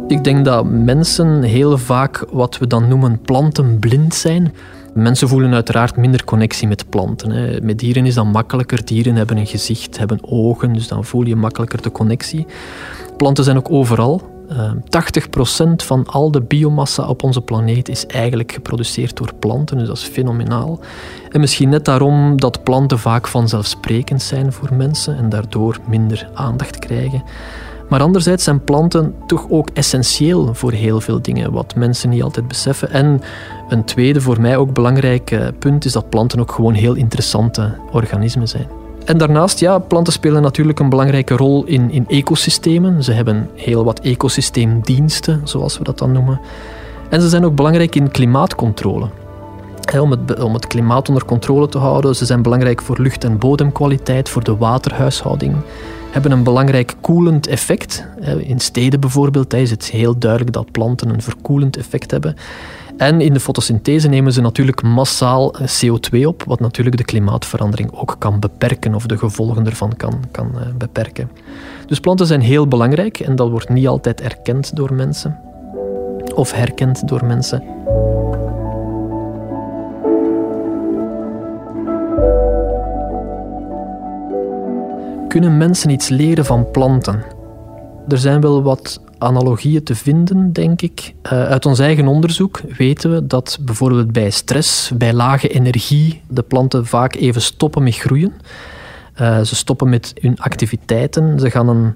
Ik 0.08 0.24
denk 0.24 0.46
dat 0.46 0.66
mensen 0.66 1.44
heel 1.44 1.78
vaak 1.78 2.26
wat 2.32 2.58
we 2.58 2.68
dan 2.68 2.88
noemen 2.88 3.22
plantenblind 3.22 4.14
zijn. 4.14 4.54
Mensen 4.94 5.28
voelen 5.28 5.54
uiteraard 5.54 5.96
minder 5.98 6.24
connectie 6.24 6.68
met 6.68 6.90
planten. 6.90 7.32
Hè. 7.32 7.62
Met 7.62 7.80
dieren 7.80 8.06
is 8.06 8.14
dat 8.14 8.26
makkelijker. 8.26 8.86
Dieren 8.86 9.16
hebben 9.16 9.38
een 9.38 9.48
gezicht, 9.48 9.98
hebben 9.98 10.20
ogen, 10.22 10.74
dus 10.74 10.88
dan 10.88 11.06
voel 11.06 11.26
je 11.26 11.36
makkelijker 11.36 11.82
de 11.82 11.92
connectie. 11.92 12.46
Planten 13.18 13.44
zijn 13.44 13.58
ook 13.58 13.72
overal. 13.72 14.22
Uh, 14.52 14.58
ehm, 14.58 14.78
80% 14.90 15.84
van 15.84 16.06
al 16.06 16.32
de 16.32 16.42
biomassa 16.42 17.08
op 17.08 17.24
onze 17.24 17.42
planeet 17.42 17.90
is 17.90 18.06
eigenlijk 18.06 18.52
geproduceerd 18.52 19.18
door 19.18 19.34
planten, 19.40 19.78
dus 19.78 19.88
dat 19.88 19.98
is 19.98 20.04
fenomenaal. 20.04 20.80
En 21.30 21.40
misschien 21.40 21.70
net 21.70 21.86
daarom 21.86 22.40
dat 22.40 22.64
planten 22.64 23.00
vaak 23.00 23.28
vanzelfsprekend 23.28 24.22
zijn 24.22 24.54
voor 24.54 24.74
mensen 24.74 25.18
en 25.18 25.30
daardoor 25.30 25.80
minder 25.88 26.30
aandacht 26.34 26.80
krijgen. 26.80 27.24
Maar 27.90 28.02
anderzijds 28.02 28.44
zijn 28.44 28.64
planten 28.64 29.16
toch 29.26 29.46
ook 29.50 29.70
essentieel 29.74 30.54
voor 30.54 30.72
heel 30.72 31.02
veel 31.02 31.22
dingen, 31.22 31.52
wat 31.52 31.76
mensen 31.76 32.10
niet 32.10 32.24
altijd 32.24 32.48
beseffen. 32.48 32.92
En 32.92 33.22
een 33.70 33.86
tweede, 33.86 34.22
voor 34.22 34.42
mij 34.42 34.58
ook 34.58 34.74
belangrijk 34.74 35.52
punt, 35.60 35.86
is 35.86 35.92
dat 35.92 36.10
planten 36.10 36.40
ook 36.40 36.52
gewoon 36.52 36.74
heel 36.74 36.94
interessante 36.94 37.78
organismen 37.92 38.48
zijn. 38.48 38.87
En 39.08 39.18
daarnaast, 39.18 39.60
ja, 39.60 39.80
planten 39.80 40.14
spelen 40.14 40.42
natuurlijk 40.42 40.80
een 40.80 40.90
belangrijke 40.90 41.36
rol 41.36 41.64
in, 41.66 41.92
in 41.92 42.06
ecosystemen. 42.08 43.04
Ze 43.04 43.12
hebben 43.12 43.50
heel 43.54 43.84
wat 43.84 44.00
ecosysteemdiensten, 44.00 45.42
zoals 45.44 45.78
we 45.78 45.84
dat 45.84 45.98
dan 45.98 46.12
noemen. 46.12 46.40
En 47.10 47.22
ze 47.22 47.30
zijn 47.30 47.46
ook 47.46 47.56
belangrijk 47.56 47.96
in 47.96 48.12
klimaatcontrole. 48.12 49.08
om, 50.00 50.12
het, 50.12 50.44
om 50.44 50.54
het 50.54 50.68
klimaat 50.68 51.08
onder 51.08 51.26
controle 51.26 51.70
te 51.70 51.78
houden. 51.78 52.16
Ze 52.16 52.26
zijn 52.26 52.42
belangrijk 52.42 52.82
voor 52.82 53.02
lucht- 53.02 53.24
en 53.24 53.38
bodemkwaliteit, 53.38 54.30
voor 54.30 54.44
de 54.44 54.58
waterhuishouding. 54.58 55.56
Hebben 56.12 56.32
een 56.32 56.44
belangrijk 56.44 56.96
koelend 57.02 57.48
effect. 57.48 58.06
In 58.38 58.60
steden 58.60 59.00
bijvoorbeeld 59.00 59.54
is 59.54 59.72
het 59.72 59.86
heel 59.86 60.18
duidelijk 60.18 60.54
dat 60.54 60.72
planten 60.72 61.10
een 61.10 61.22
verkoelend 61.22 61.78
effect 61.78 62.12
hebben. 62.12 62.36
En 62.98 63.22
in 63.22 63.34
de 63.34 63.40
fotosynthese 63.40 64.08
nemen 64.08 64.34
ze 64.34 64.42
natuurlijk 64.42 64.84
massaal 64.84 65.56
CO2 65.62 66.20
op, 66.26 66.44
wat 66.44 66.60
natuurlijk 66.60 66.98
de 66.98 67.04
klimaatverandering 67.04 67.92
ook 67.92 68.16
kan 68.20 68.40
beperken 68.40 68.96
of 68.96 69.06
de 69.06 69.18
gevolgen 69.18 69.66
ervan 69.66 69.96
kan, 69.98 70.24
kan 70.32 70.60
eh, 70.60 70.68
beperken. 70.78 71.32
Dus 71.86 72.00
planten 72.00 72.28
zijn 72.28 72.42
heel 72.42 72.68
belangrijk 72.68 73.20
en 73.20 73.36
dat 73.36 73.50
wordt 73.50 73.70
niet 73.70 73.88
altijd 73.88 74.22
erkend 74.22 74.76
door 74.76 74.94
mensen 74.94 75.40
of 76.36 76.52
herkend 76.52 77.08
door 77.08 77.26
mensen. 77.26 77.64
Kunnen 85.38 85.58
mensen 85.58 85.90
iets 85.90 86.10
leren 86.10 86.46
van 86.46 86.72
planten? 86.72 87.24
Er 88.08 88.18
zijn 88.18 88.42
wel 88.42 88.64
wat 88.64 89.02
analogieën 89.18 89.84
te 89.84 89.96
vinden, 89.96 90.54
denk 90.54 90.82
ik. 90.82 91.14
Uh, 91.24 91.32
uit 91.32 91.66
ons 91.66 91.80
eigen 91.80 92.08
onderzoek 92.08 92.62
weten 92.78 93.12
we 93.12 93.28
dat 93.28 93.58
bijvoorbeeld 93.62 94.12
bij 94.12 94.30
stress, 94.30 94.92
bij 94.96 95.14
lage 95.14 95.48
energie, 95.48 96.22
de 96.28 96.42
planten 96.42 96.86
vaak 96.86 97.16
even 97.16 97.42
stoppen 97.42 97.84
met 97.84 97.96
groeien. 97.96 98.34
Uh, 99.22 99.42
ze 99.42 99.56
stoppen 99.56 99.90
met 99.90 100.14
hun 100.22 100.40
activiteiten. 100.40 101.40
Ze 101.40 101.52
gaan 101.52 101.94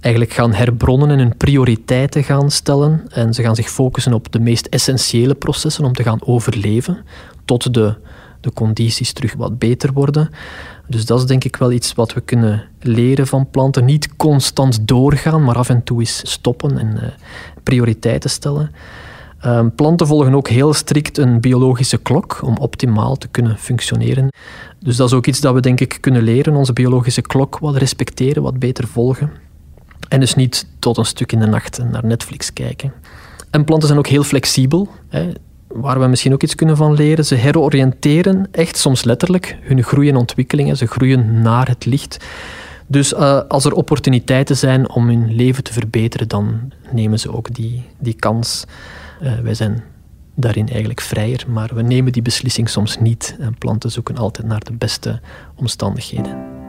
eigenlijk 0.00 0.34
gaan 0.34 0.52
herbronnen 0.52 1.10
en 1.10 1.18
hun 1.18 1.36
prioriteiten 1.36 2.24
gaan 2.24 2.50
stellen. 2.50 3.02
En 3.10 3.34
ze 3.34 3.42
gaan 3.42 3.54
zich 3.54 3.70
focussen 3.70 4.12
op 4.12 4.32
de 4.32 4.40
meest 4.40 4.66
essentiële 4.66 5.34
processen 5.34 5.84
om 5.84 5.92
te 5.92 6.02
gaan 6.02 6.24
overleven. 6.24 7.04
Tot 7.44 7.74
de, 7.74 7.94
de 8.40 8.52
condities 8.52 9.12
terug 9.12 9.34
wat 9.34 9.58
beter 9.58 9.92
worden. 9.92 10.30
Dus 10.86 11.06
dat 11.06 11.18
is 11.18 11.26
denk 11.26 11.44
ik 11.44 11.56
wel 11.56 11.72
iets 11.72 11.94
wat 11.94 12.14
we 12.14 12.20
kunnen 12.20 12.64
leren 12.80 13.26
van 13.26 13.50
planten. 13.50 13.84
Niet 13.84 14.16
constant 14.16 14.88
doorgaan, 14.88 15.44
maar 15.44 15.56
af 15.56 15.68
en 15.68 15.84
toe 15.84 16.00
eens 16.00 16.30
stoppen 16.30 16.78
en 16.78 16.96
uh, 16.96 17.02
prioriteiten 17.62 18.30
stellen. 18.30 18.70
Uh, 19.44 19.66
planten 19.76 20.06
volgen 20.06 20.34
ook 20.34 20.48
heel 20.48 20.74
strikt 20.74 21.18
een 21.18 21.40
biologische 21.40 21.98
klok 21.98 22.40
om 22.42 22.56
optimaal 22.56 23.16
te 23.16 23.28
kunnen 23.28 23.58
functioneren. 23.58 24.28
Dus 24.78 24.96
dat 24.96 25.06
is 25.06 25.14
ook 25.14 25.26
iets 25.26 25.40
dat 25.40 25.54
we 25.54 25.60
denk 25.60 25.80
ik 25.80 25.98
kunnen 26.00 26.22
leren, 26.22 26.54
onze 26.54 26.72
biologische 26.72 27.22
klok 27.22 27.58
wat 27.58 27.76
respecteren, 27.76 28.42
wat 28.42 28.58
beter 28.58 28.86
volgen. 28.86 29.30
En 30.08 30.20
dus 30.20 30.34
niet 30.34 30.66
tot 30.78 30.96
een 30.96 31.04
stuk 31.04 31.32
in 31.32 31.38
de 31.38 31.46
nacht 31.46 31.82
naar 31.90 32.04
Netflix 32.04 32.52
kijken. 32.52 32.92
En 33.50 33.64
planten 33.64 33.88
zijn 33.88 34.00
ook 34.00 34.06
heel 34.06 34.22
flexibel. 34.22 34.88
Hè 35.08 35.30
waar 35.72 36.00
we 36.00 36.06
misschien 36.06 36.32
ook 36.32 36.42
iets 36.42 36.54
kunnen 36.54 36.76
van 36.76 36.94
leren. 36.94 37.24
Ze 37.24 37.34
heroriënteren 37.34 38.48
echt 38.50 38.76
soms 38.76 39.04
letterlijk 39.04 39.58
hun 39.60 39.82
groei 39.82 40.08
en 40.08 40.16
ontwikkelingen. 40.16 40.76
Ze 40.76 40.86
groeien 40.86 41.42
naar 41.42 41.68
het 41.68 41.84
licht. 41.84 42.24
Dus 42.86 43.12
uh, 43.12 43.40
als 43.48 43.64
er 43.64 43.72
opportuniteiten 43.72 44.56
zijn 44.56 44.90
om 44.90 45.08
hun 45.08 45.34
leven 45.34 45.64
te 45.64 45.72
verbeteren, 45.72 46.28
dan 46.28 46.72
nemen 46.92 47.20
ze 47.20 47.32
ook 47.32 47.54
die, 47.54 47.82
die 47.98 48.14
kans. 48.14 48.64
Uh, 49.22 49.38
wij 49.38 49.54
zijn 49.54 49.82
daarin 50.34 50.68
eigenlijk 50.68 51.00
vrijer, 51.00 51.44
maar 51.48 51.70
we 51.74 51.82
nemen 51.82 52.12
die 52.12 52.22
beslissing 52.22 52.68
soms 52.68 52.98
niet. 52.98 53.36
En 53.40 53.58
planten 53.58 53.90
zoeken 53.90 54.16
altijd 54.16 54.46
naar 54.46 54.64
de 54.64 54.72
beste 54.72 55.20
omstandigheden. 55.54 56.59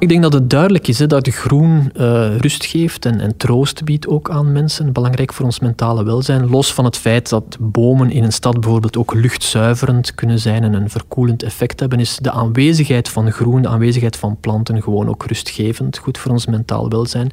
Ik 0.00 0.08
denk 0.08 0.22
dat 0.22 0.32
het 0.32 0.50
duidelijk 0.50 0.88
is 0.88 0.96
dat 0.96 1.28
groen 1.28 1.90
uh, 1.96 2.36
rust 2.36 2.64
geeft 2.64 3.06
en, 3.06 3.20
en, 3.20 3.36
troost 3.36 3.84
biedt 3.84 4.08
ook 4.08 4.30
aan 4.30 4.52
mensen. 4.52 4.92
Belangrijk 4.92 5.32
voor 5.32 5.44
ons 5.44 5.58
mentale 5.58 6.04
welzijn. 6.04 6.48
Los 6.48 6.74
van 6.74 6.84
het 6.84 6.96
feit 6.96 7.28
dat 7.28 7.56
bomen 7.60 8.10
in 8.10 8.24
een 8.24 8.32
stad 8.32 8.60
bijvoorbeeld 8.60 8.96
ook 8.96 9.14
luchtzuiverend 9.14 10.14
kunnen 10.14 10.38
zijn 10.38 10.64
en 10.64 10.72
een 10.72 10.90
verkoelend 10.90 11.42
effect 11.42 11.80
hebben, 11.80 12.00
is 12.00 12.16
de 12.16 12.30
aanwezigheid 12.30 13.08
van 13.08 13.32
groen, 13.32 13.62
de 13.62 13.68
aanwezigheid 13.68 14.16
van 14.16 14.36
planten 14.40 14.82
gewoon 14.82 15.08
ook 15.08 15.26
rustgevend. 15.26 15.98
Goed 15.98 16.18
voor 16.18 16.32
ons 16.32 16.46
mentaal 16.46 16.88
welzijn. 16.88 17.30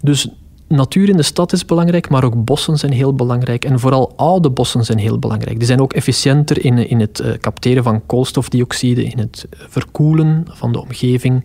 Dus 0.00 0.28
natuur 0.68 1.08
in 1.08 1.16
de 1.16 1.22
stad 1.22 1.52
is 1.52 1.64
belangrijk, 1.64 2.08
maar 2.08 2.24
ook 2.24 2.44
bossen 2.44 2.78
zijn 2.78 2.92
heel 2.92 3.14
belangrijk. 3.14 3.64
En 3.64 3.80
vooral 3.80 4.12
oude 4.16 4.50
bossen 4.50 4.84
zijn 4.84 4.98
heel 4.98 5.18
belangrijk. 5.18 5.58
Die 5.58 5.66
zijn 5.66 5.80
ook 5.80 5.92
efficiënter 5.92 6.64
in, 6.64 6.88
in 6.88 7.00
het 7.00 7.20
uh, 7.20 7.32
capteren 7.32 7.82
van 7.82 8.06
koolstofdioxide, 8.06 9.04
in 9.04 9.18
het 9.18 9.46
verkoelen 9.50 10.44
van 10.48 10.72
de 10.72 10.80
omgeving. 10.80 11.44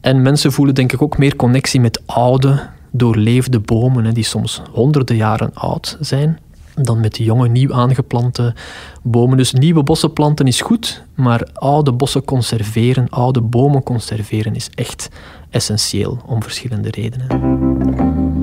En 0.00 0.22
mensen 0.22 0.52
voelen 0.52 0.74
denk 0.74 0.92
ik 0.92 1.02
ook 1.02 1.18
meer 1.18 1.36
connectie 1.36 1.80
met 1.80 2.02
oude, 2.06 2.60
doorleefde 2.90 3.60
bomen, 3.60 4.14
die 4.14 4.24
soms 4.24 4.62
honderden 4.72 5.16
jaren 5.16 5.54
oud 5.54 5.96
zijn, 6.00 6.38
dan 6.74 7.00
met 7.00 7.16
jonge, 7.16 7.48
nieuw 7.48 7.74
aangeplante 7.74 8.54
bomen. 9.02 9.36
Dus 9.36 9.52
nieuwe 9.52 9.82
bossen 9.82 10.12
planten 10.12 10.46
is 10.46 10.60
goed, 10.60 11.02
maar 11.14 11.48
oude 11.52 11.92
bossen 11.92 12.24
conserveren, 12.24 13.08
oude 13.08 13.40
bomen 13.40 13.82
conserveren 13.82 14.54
is 14.54 14.70
echt 14.74 15.08
essentieel 15.50 16.18
om 16.26 16.42
verschillende 16.42 16.90
redenen. 16.90 18.39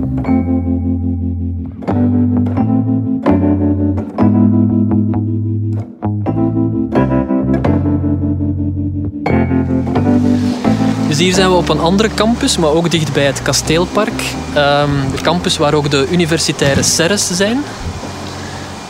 Dus 11.18 11.26
hier 11.26 11.36
zijn 11.36 11.50
we 11.50 11.56
op 11.56 11.70
een 11.70 11.80
andere 11.80 12.10
campus, 12.14 12.58
maar 12.58 12.70
ook 12.70 12.92
dicht 12.92 13.14
bij 13.14 13.26
het 13.26 13.42
Kasteelpark. 13.42 14.22
Um, 14.56 15.12
de 15.12 15.22
campus 15.22 15.58
waar 15.58 15.74
ook 15.74 15.92
de 15.92 16.08
universitaire 16.12 16.84
serres 16.84 17.28
zijn. 17.32 17.64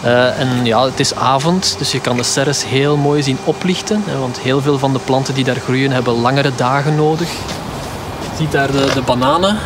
Uh, 0.03 0.39
en 0.39 0.65
ja, 0.65 0.85
het 0.85 0.99
is 0.99 1.15
avond, 1.15 1.75
dus 1.77 1.91
je 1.91 2.01
kan 2.01 2.17
de 2.17 2.23
serres 2.23 2.65
heel 2.65 2.97
mooi 2.97 3.23
zien 3.23 3.37
oplichten. 3.43 4.03
Hè, 4.05 4.17
want 4.17 4.39
heel 4.39 4.61
veel 4.61 4.77
van 4.77 4.93
de 4.93 4.99
planten 4.99 5.33
die 5.33 5.43
daar 5.43 5.55
groeien 5.55 5.91
hebben 5.91 6.13
langere 6.13 6.51
dagen 6.55 6.95
nodig. 6.95 7.29
Je 7.29 8.37
ziet 8.37 8.51
daar 8.51 8.71
de, 8.71 8.91
de 8.93 9.01
bananen, 9.01 9.57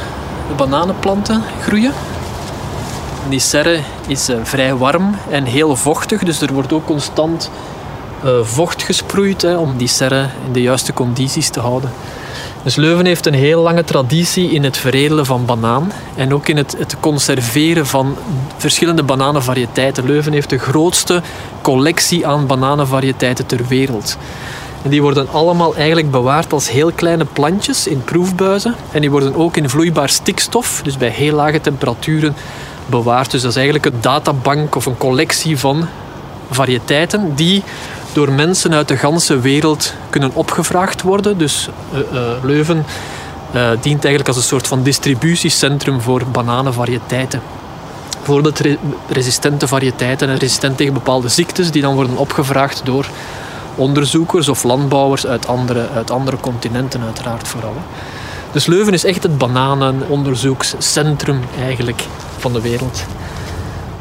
de 0.48 0.54
bananenplanten 0.54 1.44
groeien. 1.62 1.94
die 3.30 3.40
serre 3.40 3.80
is 4.08 4.30
uh, 4.30 4.36
vrij 4.44 4.76
warm 4.76 5.16
en 5.30 5.44
heel 5.44 5.76
vochtig, 5.76 6.24
dus 6.24 6.42
er 6.42 6.54
wordt 6.54 6.74
ook 6.74 6.86
constant 6.86 7.50
uh, 8.26 8.32
vocht 8.42 8.84
gesproeid 8.84 9.42
hè, 9.42 9.58
om 9.58 9.78
die 9.78 9.88
serre 9.88 10.30
in 10.46 10.52
de 10.54 10.62
juiste 10.62 10.94
condities 10.94 11.50
te 11.50 11.60
houden. 11.60 11.92
Dus 12.64 12.76
Leuven 12.76 13.06
heeft 13.06 13.26
een 13.26 13.34
heel 13.34 13.62
lange 13.62 13.84
traditie 13.84 14.52
in 14.52 14.64
het 14.64 14.78
veredelen 14.78 15.26
van 15.26 15.46
banaan 15.46 15.92
en 16.16 16.34
ook 16.34 16.48
in 16.48 16.58
het, 16.58 16.96
conserveren 17.00 17.88
van 17.88 18.16
verschillende 18.58 19.04
bananenvariëteiten. 19.04 20.06
Leuven 20.06 20.34
heeft 20.34 20.50
de 20.50 20.58
grootste 20.58 21.22
collectie 21.62 22.28
aan 22.28 22.48
bananenvariëteiten 22.48 23.46
ter 23.46 23.68
wereld. 23.68 24.18
En 24.84 24.90
die 24.90 25.02
worden 25.02 25.28
allemaal 25.32 25.76
eigenlijk 25.76 26.12
bewaard 26.12 26.54
als 26.54 26.70
heel 26.70 26.92
kleine 26.92 27.26
plantjes 27.26 27.88
in 27.88 28.04
proefbuizen. 28.04 28.76
En 28.92 29.02
die 29.02 29.12
worden 29.12 29.36
ook 29.36 29.58
in 29.58 29.70
vloeibaar 29.70 30.10
stikstof, 30.10 30.82
dus 30.84 30.98
bij 30.98 31.10
heel 31.10 31.36
lage 31.36 31.62
temperaturen, 31.62 32.36
bewaard. 32.86 33.32
Dus 33.32 33.42
dat 33.42 33.52
is 33.52 33.58
eigenlijk 33.58 33.86
een 33.86 34.02
databank 34.02 34.76
of 34.76 34.86
een 34.86 34.98
collectie 34.98 35.58
van 35.58 35.88
variëteiten 36.50 37.36
die 37.36 37.64
door 38.14 38.32
mensen 38.32 38.74
uit 38.74 38.88
de 38.88 38.98
ganse 38.98 39.40
wereld 39.40 39.94
kunnen 40.10 40.32
opgevraagd 40.34 41.02
worden. 41.02 41.38
Dus 41.38 41.70
uh, 41.94 42.00
uh, 42.00 42.22
Leuven 42.44 42.86
uh, 43.56 43.70
dient 43.70 44.06
eigenlijk 44.06 44.28
als 44.28 44.38
een 44.38 44.44
soort 44.44 44.68
van 44.68 44.84
distributiecentrum 44.84 46.02
voor 46.02 46.24
bananenvariëteiten. 46.32 47.42
Bijvoorbeeld 48.18 48.60
re 48.60 48.78
resistente 49.10 49.68
variëteiten, 49.68 50.38
resistent 50.38 50.78
tegen 50.78 50.94
bepaalde 50.94 51.28
ziektes, 51.28 51.72
die 51.72 51.82
dan 51.82 51.96
worden 51.96 52.18
opgevraagd 52.18 52.82
door 52.84 53.06
onderzoekers 53.76 54.50
of 54.50 54.64
landbouwers 54.64 55.26
uit 55.26 55.48
andere, 55.48 55.88
uit 55.96 56.12
andere 56.12 56.38
continenten 56.38 57.02
uiteraard 57.02 57.48
vooral. 57.48 57.76
Dus 58.52 58.66
Leuven 58.66 58.94
is 58.94 59.04
echt 59.04 59.24
het 59.24 59.38
bananenonderzoekscentrum 59.38 61.40
eigenlijk 61.60 62.04
van 62.38 62.54
de 62.54 62.62
wereld. 62.62 63.04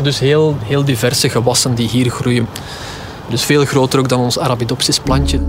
Dus 0.03 0.19
heel, 0.19 0.57
heel 0.63 0.85
diverse 0.85 1.29
gewassen 1.29 1.75
die 1.75 1.89
hier 1.89 2.11
groeien. 2.11 2.49
Dus 3.31 3.45
veel 3.45 3.65
groter 3.65 3.99
ook 3.99 4.09
dan 4.09 4.21
ons 4.21 4.39
Arabidopsis 4.39 4.99
plantje. 4.99 5.41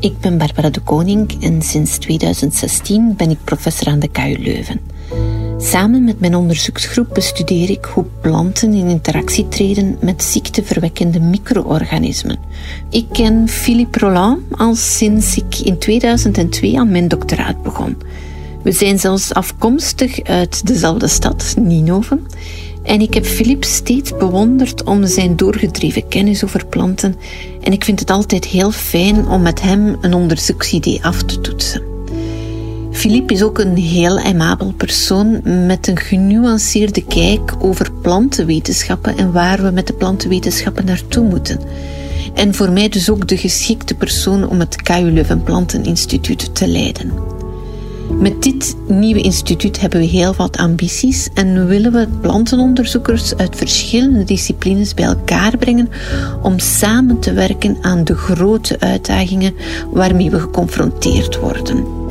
Ik 0.00 0.20
ben 0.20 0.38
Barbara 0.38 0.70
de 0.70 0.80
Koning 0.80 1.42
en 1.42 1.62
sinds 1.62 1.98
2016 1.98 3.14
ben 3.16 3.30
ik 3.30 3.38
professor 3.44 3.88
aan 3.88 3.98
de 3.98 4.08
KU 4.08 4.36
Leuven. 4.38 4.80
Samen 5.58 6.04
met 6.04 6.20
mijn 6.20 6.34
onderzoeksgroep 6.34 7.08
bestudeer 7.14 7.70
ik 7.70 7.84
hoe 7.84 8.04
planten 8.20 8.72
in 8.72 8.88
interactie 8.88 9.48
treden 9.48 9.96
met 10.00 10.22
ziekteverwekkende 10.22 11.20
micro-organismen. 11.20 12.38
Ik 12.90 13.06
ken 13.12 13.48
Philippe 13.48 13.98
Roland 13.98 14.40
al 14.50 14.74
sinds 14.74 15.36
ik 15.36 15.58
in 15.58 15.78
2002 15.78 16.78
aan 16.78 16.90
mijn 16.90 17.08
doctoraat 17.08 17.62
begon. 17.62 17.96
We 18.66 18.72
zijn 18.72 18.98
zelfs 18.98 19.34
afkomstig 19.34 20.22
uit 20.22 20.66
dezelfde 20.66 21.08
stad, 21.08 21.54
Ninove. 21.58 22.18
En 22.82 23.00
ik 23.00 23.14
heb 23.14 23.24
Philippe 23.24 23.66
steeds 23.66 24.16
bewonderd 24.16 24.84
om 24.84 25.06
zijn 25.06 25.36
doorgedreven 25.36 26.08
kennis 26.08 26.44
over 26.44 26.66
planten. 26.66 27.14
En 27.60 27.72
ik 27.72 27.84
vind 27.84 28.00
het 28.00 28.10
altijd 28.10 28.44
heel 28.44 28.70
fijn 28.70 29.28
om 29.28 29.42
met 29.42 29.62
hem 29.62 29.96
een 30.00 30.14
onderzoeksidee 30.14 31.04
af 31.04 31.22
te 31.22 31.40
toetsen. 31.40 31.82
Philippe 32.90 33.34
is 33.34 33.42
ook 33.42 33.58
een 33.58 33.76
heel 33.76 34.18
aimabel 34.18 34.72
persoon 34.72 35.40
met 35.66 35.86
een 35.86 35.98
genuanceerde 35.98 37.04
kijk 37.04 37.52
over 37.58 37.92
plantenwetenschappen 38.02 39.16
en 39.16 39.32
waar 39.32 39.62
we 39.62 39.70
met 39.70 39.86
de 39.86 39.92
plantenwetenschappen 39.92 40.84
naartoe 40.84 41.24
moeten. 41.24 41.60
En 42.34 42.54
voor 42.54 42.72
mij 42.72 42.88
dus 42.88 43.10
ook 43.10 43.28
de 43.28 43.36
geschikte 43.36 43.94
persoon 43.94 44.48
om 44.48 44.60
het 44.60 44.82
KU 44.82 45.10
Leuven 45.10 45.42
Planteninstituut 45.42 46.54
te 46.54 46.68
leiden. 46.68 47.35
Met 48.10 48.42
dit 48.42 48.76
nieuwe 48.88 49.20
instituut 49.20 49.80
hebben 49.80 50.00
we 50.00 50.06
heel 50.06 50.34
wat 50.34 50.56
ambities 50.56 51.28
en 51.34 51.66
willen 51.66 51.92
we 51.92 52.08
plantenonderzoekers 52.20 53.36
uit 53.36 53.56
verschillende 53.56 54.24
disciplines 54.24 54.94
bij 54.94 55.04
elkaar 55.04 55.56
brengen 55.56 55.88
om 56.42 56.58
samen 56.58 57.20
te 57.20 57.32
werken 57.32 57.76
aan 57.80 58.04
de 58.04 58.14
grote 58.14 58.80
uitdagingen 58.80 59.54
waarmee 59.90 60.30
we 60.30 60.40
geconfronteerd 60.40 61.38
worden. 61.38 62.04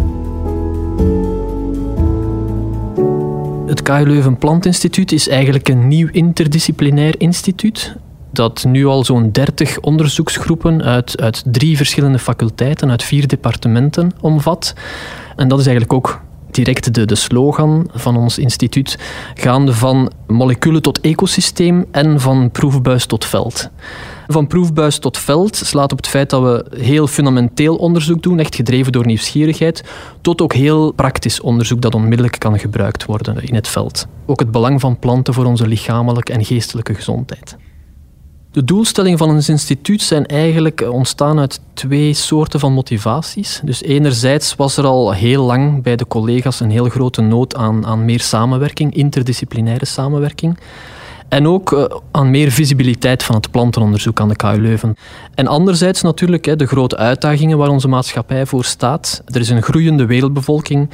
Het 3.68 3.82
KU 3.82 4.06
Leuven 4.06 4.38
Plantinstituut 4.38 5.12
is 5.12 5.28
eigenlijk 5.28 5.70
een 5.70 5.88
nieuw 5.88 6.08
interdisciplinair 6.12 7.20
instituut 7.20 7.96
dat 8.36 8.64
nu 8.68 8.86
al 8.86 9.04
zo'n 9.04 9.32
30 9.32 9.80
onderzoeksgroepen 9.80 10.84
uit, 10.84 11.22
uit 11.22 11.44
drie 11.46 11.78
verschillende 11.78 12.20
faculteiten, 12.20 12.90
uit 12.90 13.04
vier 13.04 13.28
departementen 13.28 14.12
omvat. 14.22 14.74
En 15.36 15.48
dat 15.48 15.60
is 15.60 15.66
eigenlijk 15.66 15.94
ook 15.94 16.22
direct 16.56 16.94
de, 16.94 17.06
de 17.06 17.16
slogan 17.16 17.90
van 17.94 18.18
ons 18.18 18.38
instituut, 18.38 18.98
gaande 19.34 19.74
van 19.74 20.12
moleculen 20.28 20.82
tot 20.82 21.00
ecosysteem 21.00 21.86
en 21.92 22.20
van 22.20 22.52
proefbuis 22.52 23.06
tot 23.06 23.26
veld. 23.26 23.70
Van 24.28 24.48
proefbuis 24.48 24.98
tot 24.98 25.18
veld 25.18 25.56
slaat 25.56 25.92
op 25.92 25.98
het 25.98 26.08
feit 26.08 26.30
dat 26.30 26.42
we 26.42 26.78
heel 26.78 27.08
fundamenteel 27.08 27.76
onderzoek 27.76 28.22
doen, 28.24 28.40
echt 28.40 28.56
gedreven 28.56 28.92
door 28.92 29.06
nieuwsgierigheid, 29.06 29.84
tot 30.22 30.42
ook 30.42 30.54
heel 30.54 30.92
praktisch 30.92 31.42
onderzoek 31.42 31.82
dat 31.82 31.96
onmiddellijk 31.96 32.40
kan 32.40 32.60
gebruikt 32.60 33.06
worden 33.06 33.44
in 33.44 33.56
het 33.56 33.68
veld. 33.68 34.08
Ook 34.26 34.40
het 34.40 34.52
belang 34.52 34.82
van 34.82 35.00
planten 35.00 35.34
voor 35.34 35.46
onze 35.46 35.68
lichamelijke 35.68 36.34
en 36.34 36.46
geestelijke 36.46 36.94
gezondheid. 36.94 37.58
De 38.56 38.64
doelstellingen 38.64 39.18
van 39.18 39.30
ons 39.30 39.50
instituut 39.50 40.02
zijn 40.02 40.26
eigenlijk 40.26 40.86
ontstaan 40.92 41.40
uit 41.40 41.60
twee 41.74 42.14
soorten 42.14 42.60
van 42.60 42.74
motivaties. 42.74 43.62
Dus 43.64 43.84
enerzijds 43.84 44.56
was 44.56 44.78
er 44.78 44.86
al 44.86 45.14
heel 45.14 45.44
lang 45.44 45.84
bij 45.84 45.96
de 45.96 46.08
collega's 46.08 46.60
een 46.60 46.70
heel 46.70 46.90
grote 46.90 47.22
nood 47.22 47.56
aan, 47.56 47.86
aan 47.86 48.06
meer 48.06 48.20
samenwerking, 48.20 48.94
interdisciplinaire 48.94 49.86
samenwerking. 49.86 50.60
En 51.30 51.48
ook 51.48 51.72
uh, 51.72 51.86
aan 52.12 52.32
meer 52.32 52.52
visibiliteit 52.52 53.24
van 53.24 53.36
het 53.36 53.52
plantenonderzoek 53.52 54.20
aan 54.20 54.30
de 54.30 54.36
KU 54.36 54.62
Leuven. 54.62 54.96
En 55.34 55.48
anderzijds 55.48 56.02
natuurlijk 56.02 56.60
de 56.60 56.66
grote 56.66 56.98
uitdagingen 56.98 57.58
waar 57.58 57.70
onze 57.70 57.88
maatschappij 57.88 58.46
voor 58.46 58.66
staat. 58.66 59.22
Er 59.26 59.40
is 59.40 59.50
een 59.50 59.64
groeiende 59.64 60.06
wereldbevolking 60.06 60.90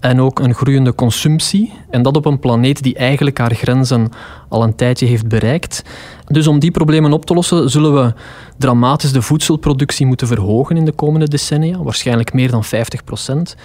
en 0.00 0.20
ook 0.20 0.38
een 0.38 0.54
groeiende 0.54 0.94
consumptie. 0.94 1.72
En 1.90 2.02
dat 2.02 2.16
op 2.16 2.24
een 2.24 2.38
planeet 2.38 2.82
die 2.82 2.94
eigenlijk 2.94 3.38
haar 3.38 3.54
grenzen 3.54 4.08
al 4.48 4.62
een 4.62 4.74
tijdje 4.74 5.06
heeft 5.06 5.28
bereikt. 5.28 5.82
Dus 6.26 6.46
om 6.46 6.58
die 6.58 6.70
problemen 6.70 7.12
op 7.12 7.24
te 7.24 7.34
lossen, 7.34 7.70
zullen 7.70 7.94
we 7.94 8.12
dramatisch 8.58 9.12
de 9.12 9.22
voedselproductie 9.22 10.06
moeten 10.06 10.26
verhogen 10.26 10.76
in 10.76 10.84
de 10.84 10.92
komende 10.92 11.28
decennia, 11.28 11.82
waarschijnlijk 11.82 12.32
meer 12.32 12.50
dan 12.50 12.64
50 12.64 13.04
procent. 13.04 13.56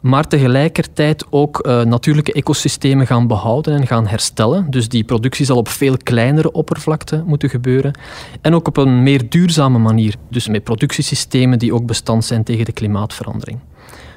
Maar 0.00 0.28
tegelijkertijd 0.28 1.24
ook 1.30 1.66
uh, 1.66 1.82
natuurlijke 1.82 2.32
ecosystemen 2.32 3.06
gaan 3.06 3.26
behouden 3.26 3.74
en 3.74 3.86
gaan 3.86 4.06
herstellen. 4.06 4.70
Dus 4.70 4.88
die 4.88 5.04
productie 5.04 5.44
zal 5.44 5.56
op 5.56 5.68
veel 5.68 5.96
kleinere 6.02 6.52
oppervlakte 6.52 7.22
moeten 7.26 7.48
gebeuren. 7.48 7.98
En 8.40 8.54
ook 8.54 8.68
op 8.68 8.76
een 8.76 9.02
meer 9.02 9.28
duurzame 9.28 9.78
manier. 9.78 10.14
Dus 10.30 10.48
met 10.48 10.64
productiesystemen 10.64 11.58
die 11.58 11.74
ook 11.74 11.86
bestand 11.86 12.24
zijn 12.24 12.44
tegen 12.44 12.64
de 12.64 12.72
klimaatverandering. 12.72 13.58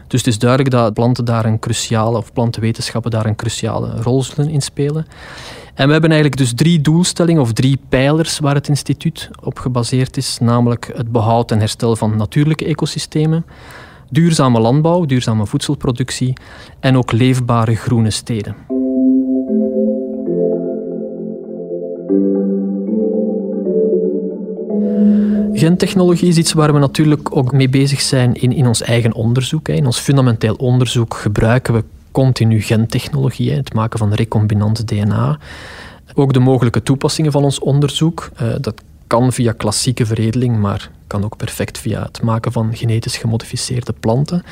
Dus 0.10 0.20
het 0.20 0.28
is 0.28 0.40
duidelijk 0.40 0.72
dat 0.72 0.94
planten 0.94 1.26
daar 1.26 1.46
een 1.46 1.60
cruciale, 1.60 2.18
of 2.18 2.34
plantenwetenschappen 2.34 3.12
daar 3.12 3.26
een 3.26 3.36
cruciale 3.36 4.02
rol 4.02 4.24
zullen 4.24 4.52
in 4.52 4.62
spelen. 4.62 5.06
En 5.74 5.86
we 5.86 5.92
hebben 5.92 6.12
eigenlijk 6.12 6.42
dus 6.42 6.54
drie 6.54 6.82
doelstellingen 6.82 7.42
of 7.42 7.54
drie 7.54 7.80
pijlers 7.90 8.40
waar 8.40 8.56
het 8.56 8.68
instituut 8.68 9.30
op 9.44 9.60
gebaseerd 9.60 10.18
is, 10.18 10.38
namelijk 10.40 10.92
het 10.96 11.12
behoud 11.12 11.52
en 11.52 11.60
herstel 11.60 11.96
van 11.96 12.18
natuurlijke 12.18 12.66
ecosystemen, 12.66 13.46
duurzame 14.10 14.60
landbouw, 14.60 15.06
duurzame 15.06 15.46
voedselproductie 15.46 16.34
en 16.80 16.98
ook 16.98 17.12
leefbare 17.12 17.76
groene 17.76 18.10
steden. 18.10 18.56
Gentechnologie 25.54 26.28
is 26.28 26.38
iets 26.38 26.54
waar 26.54 26.74
we 26.74 26.80
natuurlijk 26.80 27.36
ook 27.36 27.52
mee 27.52 27.70
bezig 27.70 28.02
zijn 28.02 28.34
in, 28.34 28.52
in 28.54 28.68
ons 28.68 28.82
eigen 28.82 29.14
onderzoek. 29.14 29.68
In 29.68 29.86
ons 29.86 30.00
fundamenteel 30.00 30.56
onderzoek 30.56 31.14
gebruiken 31.14 31.74
we 31.74 31.84
continu 32.12 32.62
gentechnologie, 32.62 33.52
het 33.52 33.74
maken 33.74 34.00
van 34.00 34.14
recombinant 34.14 34.88
DNA. 34.88 35.40
Ook 36.14 36.34
de 36.34 36.40
mogelijke 36.40 36.84
toepassingen 36.84 37.32
van 37.32 37.44
ons 37.44 37.60
onderzoek. 37.60 38.30
Eh, 38.36 38.48
dat 38.62 38.82
kan 39.08 39.34
via 39.34 39.52
klassieke 39.52 40.06
veredeling, 40.06 40.60
maar 40.60 40.92
kan 41.08 41.24
ook 41.24 41.38
perfect 41.38 41.78
via 41.78 42.04
het 42.04 42.22
maken 42.22 42.52
van 42.52 42.76
genetisch 42.76 43.18
gemodificeerde 43.18 43.94
planten. 44.00 44.44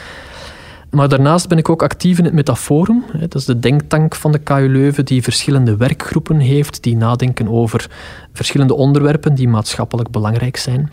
Maar 0.89 1.09
daarnaast 1.09 1.47
ben 1.47 1.57
ik 1.57 1.69
ook 1.69 1.83
actief 1.83 2.17
in 2.17 2.23
het 2.23 2.33
Metaforum. 2.33 3.03
Dat 3.19 3.35
is 3.35 3.45
de 3.45 3.59
denktank 3.59 4.15
van 4.15 4.31
de 4.31 4.37
KU 4.37 4.69
Leuven 4.69 5.05
die 5.05 5.23
verschillende 5.23 5.77
werkgroepen 5.77 6.39
heeft 6.39 6.83
die 6.83 6.97
nadenken 6.97 7.47
over 7.47 7.89
verschillende 8.33 8.75
onderwerpen 8.75 9.35
die 9.35 9.47
maatschappelijk 9.47 10.11
belangrijk 10.11 10.57
zijn. 10.57 10.91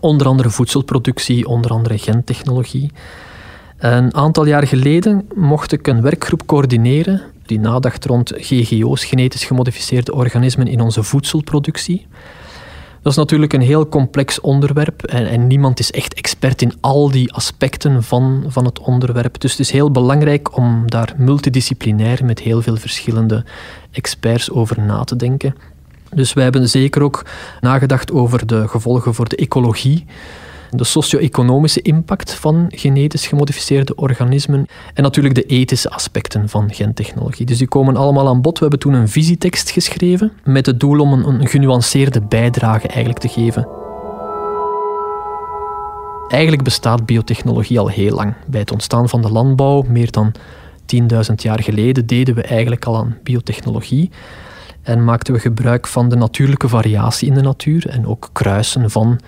Onder 0.00 0.26
andere 0.26 0.50
voedselproductie, 0.50 1.46
onder 1.46 1.70
andere 1.70 1.98
gentechnologie. 1.98 2.90
Een 3.78 4.14
aantal 4.14 4.46
jaar 4.46 4.66
geleden 4.66 5.28
mocht 5.34 5.72
ik 5.72 5.86
een 5.86 6.02
werkgroep 6.02 6.46
coördineren 6.46 7.22
die 7.46 7.60
nadacht 7.60 8.04
rond 8.04 8.32
GGO's, 8.36 9.04
genetisch 9.04 9.44
gemodificeerde 9.44 10.14
organismen 10.14 10.66
in 10.66 10.80
onze 10.80 11.02
voedselproductie. 11.02 12.06
Dat 13.02 13.12
is 13.12 13.18
natuurlijk 13.18 13.52
een 13.52 13.60
heel 13.60 13.88
complex 13.88 14.40
onderwerp 14.40 15.02
en, 15.02 15.28
en, 15.28 15.46
niemand 15.46 15.78
is 15.78 15.90
echt 15.90 16.14
expert 16.14 16.62
in 16.62 16.72
al 16.80 17.10
die 17.10 17.32
aspecten 17.32 18.02
van, 18.02 18.44
van 18.46 18.64
het 18.64 18.78
onderwerp. 18.78 19.40
Dus 19.40 19.50
het 19.50 19.60
is 19.60 19.70
heel 19.70 19.90
belangrijk 19.90 20.56
om 20.56 20.90
daar 20.90 21.14
multidisciplinair 21.16 22.24
met 22.24 22.38
heel 22.38 22.62
veel 22.62 22.76
verschillende 22.76 23.44
experts 23.90 24.50
over 24.50 24.80
na 24.80 25.04
te 25.04 25.16
denken. 25.16 25.54
Dus 26.14 26.32
wij 26.32 26.44
hebben 26.44 26.68
zeker 26.68 27.02
ook 27.02 27.24
nagedacht 27.60 28.12
over 28.12 28.46
de 28.46 28.68
gevolgen 28.68 29.14
voor 29.14 29.28
de 29.28 29.36
ecologie 29.36 30.04
de 30.74 30.84
socio-economische 30.84 31.82
impact 31.82 32.34
van 32.34 32.66
genetisch 32.68 33.26
gemodificeerde 33.26 33.94
organismen 33.94 34.66
en 34.94 35.02
natuurlijk 35.02 35.34
de 35.34 35.42
ethische 35.42 35.90
aspecten 35.90 36.48
van 36.48 36.74
gentechnologie. 36.74 37.46
Dus 37.46 37.58
die 37.58 37.68
komen 37.68 37.96
allemaal 37.96 38.28
aan 38.28 38.40
bod. 38.40 38.54
We 38.54 38.60
hebben 38.60 38.78
toen 38.78 38.92
een 38.92 39.08
visietekst 39.08 39.70
geschreven 39.70 40.32
met 40.44 40.66
het 40.66 40.80
doel 40.80 41.00
om 41.00 41.12
een, 41.12 41.24
een 41.24 41.48
genuanceerde 41.48 42.20
bijdrage 42.20 42.86
eigenlijk 42.86 43.18
te 43.18 43.28
geven. 43.28 43.68
Eigenlijk 46.28 46.62
bestaat 46.62 47.06
biotechnologie 47.06 47.78
al 47.78 47.88
heel 47.88 48.14
lang. 48.14 48.34
Bij 48.46 48.60
het 48.60 48.72
ontstaan 48.72 49.08
van 49.08 49.22
de 49.22 49.30
landbouw, 49.30 49.82
meer 49.88 50.10
dan 50.10 50.32
10.000 50.96 51.34
jaar 51.36 51.62
geleden, 51.62 52.06
deden 52.06 52.34
we 52.34 52.42
eigenlijk 52.42 52.84
al 52.84 52.96
aan 52.96 53.18
biotechnologie. 53.22 54.10
En 54.82 55.04
maakten 55.04 55.34
we 55.34 55.40
gebruik 55.40 55.86
van 55.86 56.08
de 56.08 56.16
natuurlijke 56.16 56.68
variatie 56.68 57.28
in 57.28 57.34
de 57.34 57.42
natuur 57.42 57.88
en 57.88 58.06
ook 58.06 58.28
kruisen 58.32 58.90
van 58.90 59.20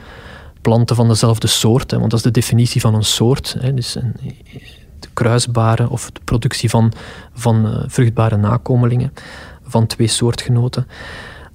planten 0.65 0.97
van 0.97 1.09
dezelfde 1.09 1.47
soort, 1.47 1.91
hè, 1.91 1.99
want 1.99 2.11
dat 2.11 2.19
is 2.19 2.25
de 2.25 2.41
definitie 2.41 2.81
van 2.81 2.95
een 2.95 3.05
soort. 3.05 3.57
Hè, 3.59 3.75
dus 3.75 3.95
een, 3.95 4.13
de 4.99 5.09
kruisbare 5.13 5.91
of 5.91 6.11
de 6.11 6.21
productie 6.25 6.71
van, 6.71 6.93
van 7.35 7.67
uh, 7.67 7.83
vruchtbare 7.87 8.37
nakomelingen 8.37 9.13
van 9.63 9.87
twee 9.87 10.07
soortgenoten. 10.07 10.87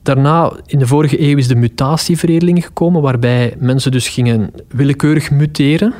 Daarna, 0.02 0.52
in 0.65 0.80
de 0.80 0.88
vorige 0.88 1.22
eeuw, 1.22 1.38
is 1.38 1.48
de 1.48 1.56
mutatieveredeling 1.56 2.65
gekomen, 2.65 3.02
waarbij 3.02 3.56
mensen 3.58 3.91
dus 3.91 4.08
gingen 4.08 4.52
willekeurig 4.67 5.32
muteren 5.32 5.93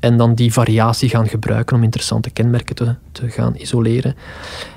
en 0.00 0.16
dan 0.16 0.34
die 0.34 0.52
variatie 0.52 1.08
gaan 1.08 1.28
gebruiken 1.28 1.76
om 1.76 1.82
interessante 1.82 2.30
kenmerken 2.30 2.74
te, 2.74 2.94
te 3.12 3.30
gaan 3.30 3.54
isoleren. 3.56 4.14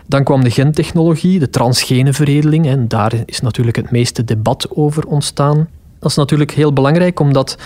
Dan 0.05 0.23
kwam 0.23 0.43
de 0.43 0.51
gentechnologie, 0.51 1.39
de 1.39 1.49
transgene 1.49 2.13
veredeling, 2.13 2.67
en 2.67 2.87
daar 2.87 3.13
is 3.25 3.41
natuurlijk 3.41 3.77
het 3.77 3.91
meeste 3.91 4.23
debat 4.23 4.67
over 4.69 5.05
ontstaan. 5.05 5.67
Dat 5.99 6.09
is 6.09 6.15
natuurlijk 6.15 6.51
heel 6.51 6.73
belangrijk, 6.73 7.19
omdat 7.19 7.57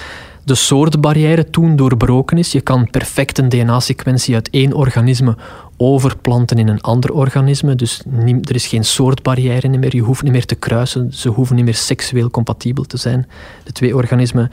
de 0.43 0.55
soortbarrière 0.55 1.49
toen 1.49 1.75
doorbroken 1.75 2.37
is. 2.37 2.51
Je 2.51 2.61
kan 2.61 2.89
perfect 2.89 3.37
een 3.37 3.49
DNA-sequentie 3.49 4.35
uit 4.35 4.49
één 4.49 4.73
organisme 4.73 5.35
overplanten 5.77 6.57
in 6.57 6.67
een 6.67 6.81
ander 6.81 7.13
organisme. 7.13 7.75
Dus 7.75 8.01
er 8.41 8.55
is 8.55 8.67
geen 8.67 8.83
soortbarrière 8.83 9.67
meer. 9.67 9.95
Je 9.95 10.01
hoeft 10.01 10.23
niet 10.23 10.31
meer 10.31 10.45
te 10.45 10.55
kruisen. 10.55 11.13
Ze 11.13 11.29
hoeven 11.29 11.55
niet 11.55 11.65
meer 11.65 11.75
seksueel 11.75 12.29
compatibel 12.29 12.83
te 12.83 12.97
zijn, 12.97 13.27
de 13.63 13.71
twee 13.71 13.95
organismen. 13.95 14.51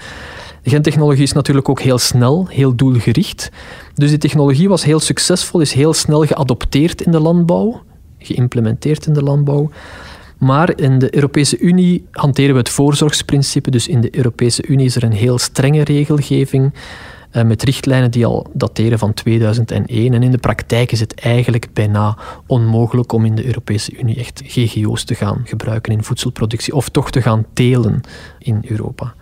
De 0.62 0.70
gentechnologie 0.70 1.22
is 1.22 1.32
natuurlijk 1.32 1.68
ook 1.68 1.80
heel 1.80 1.98
snel, 1.98 2.46
heel 2.48 2.74
doelgericht. 2.74 3.50
Dus 3.94 4.08
die 4.08 4.18
technologie 4.18 4.68
was 4.68 4.84
heel 4.84 5.00
succesvol, 5.00 5.60
is 5.60 5.72
heel 5.72 5.94
snel 5.94 6.24
geadopteerd 6.24 7.02
in 7.02 7.12
de 7.12 7.20
landbouw, 7.20 7.82
geïmplementeerd 8.18 9.06
in 9.06 9.12
de 9.12 9.22
landbouw. 9.22 9.70
Maar 10.38 10.78
in 10.78 10.98
de 10.98 11.14
Europese 11.14 11.58
Unie 11.58 12.06
hanteren 12.10 12.52
we 12.52 12.58
het 12.58 12.68
voorzorgsprincipe. 12.68 13.70
Dus 13.70 13.88
in 13.88 14.00
de 14.00 14.16
Europese 14.16 14.66
Unie 14.66 14.86
is 14.86 14.96
er 14.96 15.02
een 15.02 15.12
heel 15.12 15.38
strenge 15.38 15.84
regelgeving 15.84 16.74
eh, 17.30 17.44
met 17.44 17.62
richtlijnen 17.62 18.10
die 18.10 18.26
al 18.26 18.46
dateren 18.52 18.98
van 18.98 19.14
2001. 19.14 20.14
En 20.14 20.22
in 20.22 20.30
de 20.30 20.38
praktijk 20.38 20.92
is 20.92 21.00
het 21.00 21.14
eigenlijk 21.14 21.68
bijna 21.72 22.18
onmogelijk 22.46 23.12
om 23.12 23.24
in 23.24 23.34
de 23.34 23.46
Europese 23.46 23.98
Unie 23.98 24.16
echt 24.16 24.42
GGO's 24.44 25.04
te 25.04 25.14
gaan 25.14 25.40
gebruiken 25.44 25.92
in 25.92 26.04
voedselproductie 26.04 26.74
of 26.74 26.88
toch 26.88 27.10
te 27.10 27.22
gaan 27.22 27.44
telen 27.52 28.00
in 28.38 28.64
Europa. 28.68 29.14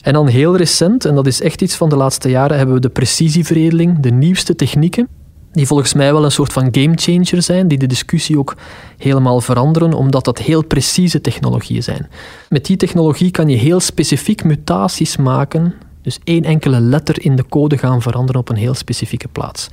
En 0.00 0.12
dan 0.12 0.26
heel 0.26 0.56
recent, 0.56 1.04
en 1.04 1.14
dat 1.14 1.26
is 1.26 1.40
echt 1.40 1.62
iets 1.62 1.76
van 1.76 1.88
de 1.88 1.96
laatste 1.96 2.28
jaren, 2.30 2.56
hebben 2.56 2.74
we 2.74 2.80
de 2.80 2.88
precisieveredeling, 2.88 4.00
de 4.00 4.10
nieuwste 4.10 4.54
technieken, 4.54 5.08
die 5.54 5.66
volgens 5.66 5.92
mij 5.92 6.12
wel 6.12 6.24
een 6.24 6.30
soort 6.30 6.52
van 6.52 6.68
gamechanger 6.70 7.42
zijn, 7.42 7.68
die 7.68 7.78
de 7.78 7.86
discussie 7.86 8.38
ook 8.38 8.56
helemaal 8.98 9.40
veranderen, 9.40 9.92
omdat 9.92 10.24
dat 10.24 10.38
heel 10.38 10.64
precieze 10.64 11.20
technologieën 11.20 11.82
zijn. 11.82 12.08
Met 12.48 12.64
die 12.64 12.76
technologie 12.76 13.30
kan 13.30 13.48
je 13.48 13.56
heel 13.56 13.80
specifiek 13.80 14.44
mutaties 14.44 15.16
maken 15.16 15.74
dus 16.04 16.18
één 16.24 16.44
enkele 16.44 16.80
letter 16.80 17.24
in 17.24 17.36
de 17.36 17.48
code 17.48 17.78
gaan 17.78 18.02
veranderen 18.02 18.40
op 18.40 18.48
een 18.48 18.56
heel 18.56 18.74
specifieke 18.74 19.28
plaats. 19.28 19.68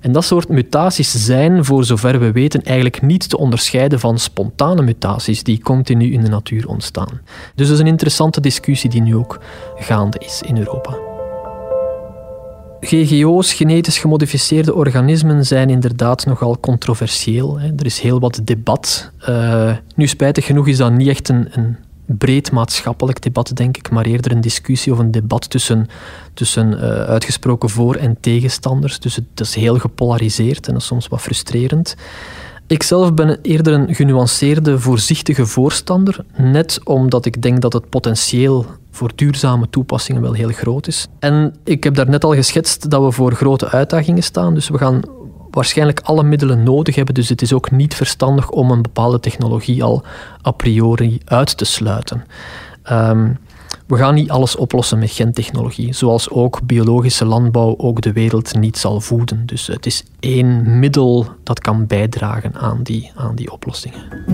En 0.00 0.12
dat 0.12 0.24
soort 0.24 0.48
mutaties 0.48 1.24
zijn, 1.24 1.64
voor 1.64 1.84
zover 1.84 2.18
we 2.18 2.32
weten, 2.32 2.62
eigenlijk 2.62 3.02
niet 3.02 3.28
te 3.28 3.38
onderscheiden 3.38 4.00
van 4.00 4.18
spontane 4.18 4.82
mutaties 4.82 5.42
die 5.42 5.60
continu 5.60 6.12
in 6.12 6.20
de 6.20 6.28
natuur 6.28 6.68
ontstaan. 6.68 7.20
Dus 7.54 7.66
dat 7.66 7.76
is 7.76 7.82
een 7.82 7.86
interessante 7.86 8.40
discussie 8.40 8.90
die 8.90 9.02
nu 9.02 9.16
ook 9.16 9.40
gaande 9.74 10.18
is 10.18 10.42
in 10.46 10.58
Europa. 10.58 11.15
GGO's, 12.86 13.52
genetisch 13.52 13.98
gemodificeerde 13.98 14.74
organismen, 14.74 15.46
zijn 15.46 15.70
inderdaad 15.70 16.26
nogal 16.26 16.60
controversieel. 16.60 17.58
Er 17.58 17.86
is 17.86 18.00
heel 18.00 18.20
wat 18.20 18.40
debat. 18.44 19.10
Uh, 19.28 19.72
nu, 19.94 20.06
spijtig 20.06 20.44
genoeg 20.44 20.68
is 20.68 20.76
dat 20.76 20.92
niet 20.92 21.08
echt 21.08 21.28
een, 21.28 21.48
een 21.50 21.76
breed 22.06 22.50
maatschappelijk 22.50 23.22
debat, 23.22 23.50
denk 23.54 23.76
ik, 23.76 23.90
maar 23.90 24.04
eerder 24.04 24.32
een 24.32 24.40
discussie 24.40 24.92
of 24.92 24.98
een 24.98 25.10
debat 25.10 25.50
tussen, 25.50 25.86
tussen 26.34 26.72
uh, 26.72 26.80
uitgesproken 26.80 27.70
voor- 27.70 27.96
en 27.96 28.16
tegenstanders. 28.20 28.98
Dus 28.98 29.16
het, 29.16 29.40
is 29.40 29.54
heel 29.54 29.78
gepolariseerd 29.78 30.66
en 30.66 30.72
dat 30.72 30.82
is 30.82 30.88
soms 30.88 31.08
wat 31.08 31.20
frustrerend. 31.20 31.96
Ik 32.68 32.82
zelf 32.82 33.14
ben 33.14 33.38
eerder 33.42 33.72
een 33.72 33.94
genuanceerde, 33.94 34.80
voorzichtige 34.80 35.46
voorstander, 35.46 36.24
net 36.36 36.80
omdat 36.84 37.24
ik 37.24 37.42
denk 37.42 37.60
dat 37.60 37.72
het 37.72 37.88
potentieel 37.88 38.66
voor 38.90 39.10
duurzame 39.14 39.70
toepassingen 39.70 40.22
wel 40.22 40.32
heel 40.32 40.48
groot 40.48 40.86
is. 40.86 41.08
En 41.18 41.54
ik 41.64 41.84
heb 41.84 41.94
daar 41.94 42.08
net 42.08 42.24
al 42.24 42.34
geschetst 42.34 42.90
dat 42.90 43.02
we 43.02 43.12
voor 43.12 43.32
grote 43.32 43.68
uitdagingen 43.68 44.22
staan, 44.22 44.54
dus 44.54 44.68
we 44.68 44.78
gaan 44.78 45.00
waarschijnlijk 45.50 46.00
alle 46.00 46.22
middelen 46.22 46.62
nodig 46.62 46.94
hebben. 46.94 47.14
Dus 47.14 47.28
het 47.28 47.42
is 47.42 47.52
ook 47.52 47.70
niet 47.70 47.94
verstandig 47.94 48.50
om 48.50 48.70
een 48.70 48.82
bepaalde 48.82 49.20
technologie 49.20 49.82
al 49.82 50.02
a 50.46 50.50
priori 50.50 51.20
uit 51.24 51.56
te 51.56 51.64
sluiten. 51.64 52.24
Ehm, 52.82 53.28
we 53.86 53.96
gaan 53.96 54.14
niet 54.14 54.30
alles 54.30 54.56
oplossen 54.56 54.98
met 54.98 55.10
gentechnologie, 55.10 55.94
zoals 55.94 56.30
ook 56.30 56.60
biologische 56.62 57.24
landbouw 57.24 57.74
ook 57.76 58.00
de 58.00 58.12
wereld 58.12 58.54
niet 58.54 58.78
zal 58.78 59.00
voeden. 59.00 59.46
Dus 59.46 59.66
het 59.66 59.86
is 59.86 60.04
één 60.20 60.78
middel 60.78 61.26
dat 61.42 61.60
kan 61.60 61.86
bijdragen 61.86 62.54
aan 62.54 62.82
die, 62.82 63.12
aan 63.14 63.34
die 63.34 63.52
oplossingen. 63.52 64.24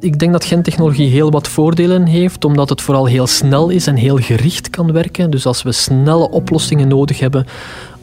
Ik 0.00 0.18
denk 0.18 0.32
dat 0.32 0.44
gentechnologie 0.44 1.08
heel 1.08 1.30
wat 1.30 1.48
voordelen 1.48 2.06
heeft, 2.06 2.44
omdat 2.44 2.68
het 2.68 2.82
vooral 2.82 3.06
heel 3.06 3.26
snel 3.26 3.68
is 3.68 3.86
en 3.86 3.96
heel 3.96 4.16
gericht 4.16 4.70
kan 4.70 4.92
werken. 4.92 5.30
Dus 5.30 5.46
als 5.46 5.62
we 5.62 5.72
snelle 5.72 6.30
oplossingen 6.30 6.88
nodig 6.88 7.20
hebben 7.20 7.46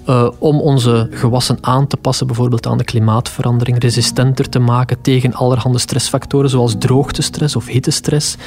uh, 0.10 0.30
om 0.40 0.62
onze 0.62 1.08
gewassen 1.12 1.58
aan 1.62 1.88
te 1.88 1.98
passen, 1.98 2.28
bijvoorbeeld 2.28 2.68
aan 2.68 2.78
de 2.78 2.84
klimaatverandering, 2.84 3.82
resistenter 3.82 4.50
te 4.50 4.60
maken 4.60 5.02
tegen 5.02 5.34
allerhande 5.34 5.78
stressfactoren 5.80 6.50
zoals 6.50 6.76
droogtestress 6.78 7.56
of 7.56 7.68
hittestress, 7.68 8.38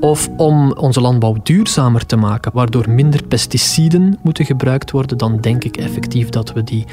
of 0.00 0.28
om 0.36 0.72
onze 0.72 1.00
landbouw 1.00 1.36
duurzamer 1.42 2.06
te 2.06 2.16
maken, 2.16 2.52
waardoor 2.54 2.90
minder 2.90 3.22
pesticiden 3.22 4.18
moeten 4.22 4.44
gebruikt 4.44 4.90
worden, 4.90 5.18
dan 5.18 5.40
denk 5.40 5.64
ik 5.64 5.76
effectief 5.76 6.28
dat 6.28 6.52
we 6.52 6.64
die 6.64 6.84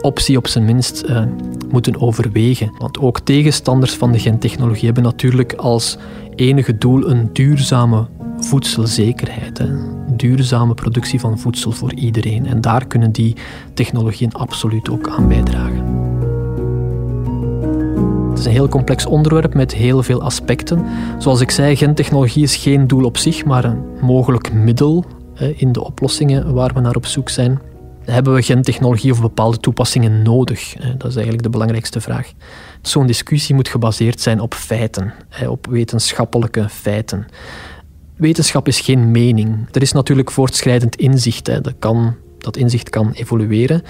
optie 0.00 0.36
op 0.36 0.46
zijn 0.46 0.64
minst 0.64 1.04
uh, 1.08 1.22
moeten 1.70 2.00
overwegen. 2.00 2.72
Want 2.78 2.98
ook 2.98 3.20
tegenstanders 3.20 3.94
van 3.94 4.12
de 4.12 4.18
gentechnologie 4.18 4.84
hebben 4.84 5.02
natuurlijk 5.02 5.52
als 5.52 5.96
enige 6.34 6.78
doel 6.78 7.10
een 7.10 7.30
duurzame 7.32 8.06
voedselzekerheid. 8.40 9.58
Hè. 9.58 9.68
Duurzame 10.16 10.74
productie 10.74 11.20
van 11.20 11.38
voedsel 11.38 11.72
voor 11.72 11.94
iedereen. 11.94 12.46
En 12.46 12.60
daar 12.60 12.86
kunnen 12.86 13.12
die 13.12 13.36
technologieën 13.74 14.32
absoluut 14.32 14.90
ook 14.90 15.08
aan 15.08 15.28
bijdragen. 15.28 16.08
Het 18.30 18.38
is 18.38 18.44
een 18.44 18.52
heel 18.52 18.68
complex 18.68 19.06
onderwerp 19.06 19.54
met 19.54 19.74
heel 19.74 20.02
veel 20.02 20.22
aspecten. 20.22 20.84
Zoals 21.18 21.40
ik 21.40 21.50
zei, 21.50 21.76
gentechnologie 21.76 22.42
is 22.42 22.56
geen 22.56 22.86
doel 22.86 23.04
op 23.04 23.16
zich, 23.16 23.44
maar 23.44 23.64
een 23.64 23.82
mogelijk 24.00 24.52
middel 24.52 25.04
in 25.56 25.72
de 25.72 25.84
oplossingen 25.84 26.54
waar 26.54 26.74
we 26.74 26.80
naar 26.80 26.94
op 26.96 27.06
zoek 27.06 27.28
zijn. 27.28 27.60
Hebben 28.04 28.34
we 28.34 28.42
gentechnologie 28.42 29.12
of 29.12 29.20
bepaalde 29.20 29.56
toepassingen 29.56 30.22
nodig? 30.22 30.74
Dat 30.74 31.08
is 31.08 31.14
eigenlijk 31.14 31.42
de 31.42 31.50
belangrijkste 31.50 32.00
vraag. 32.00 32.32
Zo'n 32.82 33.06
discussie 33.06 33.54
moet 33.54 33.68
gebaseerd 33.68 34.20
zijn 34.20 34.40
op 34.40 34.54
feiten, 34.54 35.12
op 35.48 35.66
wetenschappelijke 35.66 36.68
feiten. 36.68 37.26
Wetenschap 38.20 38.66
is 38.68 38.80
geen 38.80 39.10
mening. 39.10 39.68
Er 39.72 39.82
is 39.82 39.92
natuurlijk 39.92 40.30
voortschrijdend 40.30 40.96
inzicht. 40.96 41.44
Dat, 41.44 41.74
kan, 41.78 42.14
dat 42.38 42.56
inzicht 42.56 42.90
kan 42.90 43.12
evolueren. 43.12 43.82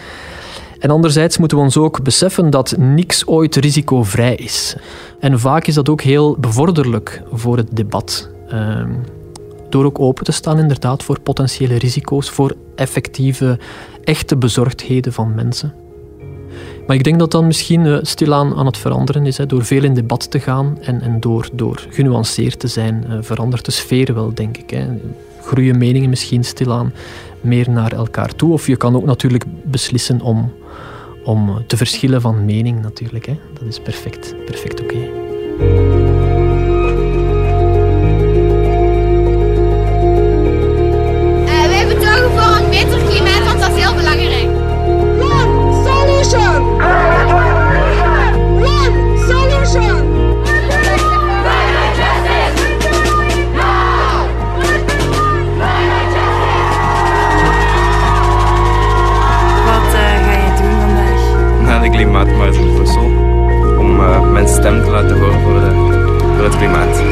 En 0.78 0.90
anderzijds 0.90 1.38
moeten 1.38 1.58
we 1.58 1.62
ons 1.64 1.76
ook 1.76 2.02
beseffen 2.02 2.50
dat 2.50 2.76
niks 2.78 3.26
ooit 3.26 3.56
risicovrij 3.56 4.34
is. 4.34 4.76
En 5.20 5.40
vaak 5.40 5.66
is 5.66 5.74
dat 5.74 5.88
ook 5.88 6.00
heel 6.00 6.36
bevorderlijk 6.38 7.22
voor 7.32 7.56
het 7.56 7.76
debat. 7.76 8.30
Ehm, 8.48 8.92
door 9.68 9.84
ook 9.84 9.98
open 9.98 10.24
te 10.24 10.32
staan 10.32 10.58
inderdaad 10.58 11.02
voor 11.02 11.20
potentiële 11.20 11.78
risico's, 11.78 12.30
voor 12.30 12.54
effectieve, 12.74 13.58
echte 14.04 14.36
bezorgdheden 14.36 15.12
van 15.12 15.34
mensen. 15.34 15.74
Maar 16.86 16.96
ik 16.96 17.04
denk 17.04 17.18
dat 17.18 17.30
dat 17.30 17.44
misschien 17.44 17.84
uh, 17.84 17.98
stilaan 18.02 18.54
aan 18.54 18.66
het 18.66 18.76
veranderen 18.76 19.26
is. 19.26 19.36
Hè. 19.36 19.46
Door 19.46 19.64
veel 19.64 19.84
in 19.84 19.94
debat 19.94 20.30
te 20.30 20.40
gaan 20.40 20.78
en, 20.80 21.00
en 21.00 21.20
door, 21.20 21.48
door 21.52 21.86
genuanceerd 21.90 22.58
te 22.58 22.68
zijn, 22.68 23.04
uh, 23.08 23.18
verandert 23.20 23.64
de 23.64 23.70
sfeer 23.70 24.14
wel, 24.14 24.34
denk 24.34 24.56
ik. 24.56 24.70
Hè. 24.70 24.86
Groeien 25.42 25.78
meningen 25.78 26.08
misschien 26.08 26.44
stilaan 26.44 26.92
meer 27.40 27.70
naar 27.70 27.92
elkaar 27.92 28.34
toe. 28.34 28.52
Of 28.52 28.66
je 28.66 28.76
kan 28.76 28.96
ook 28.96 29.04
natuurlijk 29.04 29.44
beslissen 29.62 30.20
om 30.20 30.52
om 31.24 31.64
te 31.66 31.76
verschillen 31.76 32.20
van 32.20 32.44
mening 32.44 32.82
natuurlijk. 32.82 33.26
Hè. 33.26 33.38
Dat 33.52 33.68
is 33.68 33.80
perfect, 33.80 34.34
perfect 34.44 34.80
oké. 34.80 35.99
Klimaatmarkt 62.00 62.56
in 62.56 62.74
Brussel. 62.74 63.04
Om 63.78 64.00
uh, 64.00 64.30
mijn 64.30 64.48
stem 64.48 64.82
te 64.82 64.90
laten 64.90 65.18
horen 65.18 65.40
voor, 65.40 65.52
de, 65.52 66.42
het 66.42 66.56
klimaat. 66.56 67.02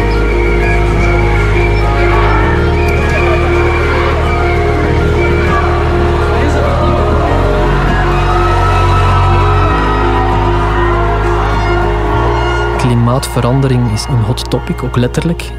Klimaatverandering 12.77 13.93
is 13.93 14.07
een 14.09 14.23
hot 14.23 14.51
topic, 14.51 14.83
ook 14.83 14.97
letterlijk. 14.97 15.51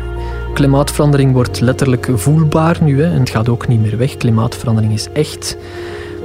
Klimaatverandering 0.54 1.34
wordt 1.34 1.60
letterlijk 1.60 2.10
voelbaar 2.14 2.78
nu 2.82 3.02
hè, 3.02 3.12
en 3.12 3.20
het 3.20 3.30
gaat 3.30 3.50
ook 3.50 3.68
niet 3.68 3.82
meer 3.82 3.98
weg. 3.98 4.18
Klimaatverandering 4.18 4.94
is 4.94 5.08
echt. 5.14 5.58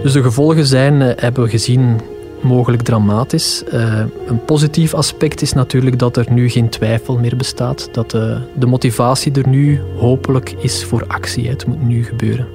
Dus 0.02 0.12
de 0.12 0.22
gevolgen 0.22 0.66
zijn, 0.66 1.02
eh, 1.02 1.22
hebben 1.22 1.44
we 1.44 1.50
gezien, 1.50 2.00
mogelijk 2.44 2.82
dramatisch. 2.82 3.62
Uh, 3.72 3.98
een 4.26 4.44
positief 4.44 4.94
aspect 4.94 5.42
is 5.42 5.52
natuurlijk 5.52 5.98
dat 5.98 6.16
er 6.16 6.26
nu 6.30 6.48
geen 6.48 6.68
twijfel 6.68 7.18
meer 7.18 7.36
bestaat. 7.36 7.88
Dat 7.92 8.10
de, 8.10 8.38
de 8.54 8.66
motivatie 8.66 9.32
er 9.32 9.48
nu 9.48 9.80
hopelijk 9.96 10.54
is 10.58 10.84
voor 10.84 11.04
actie. 11.06 11.48
Het 11.48 11.66
moet 11.66 11.82
nu 11.82 12.04
gebeuren. 12.04 12.46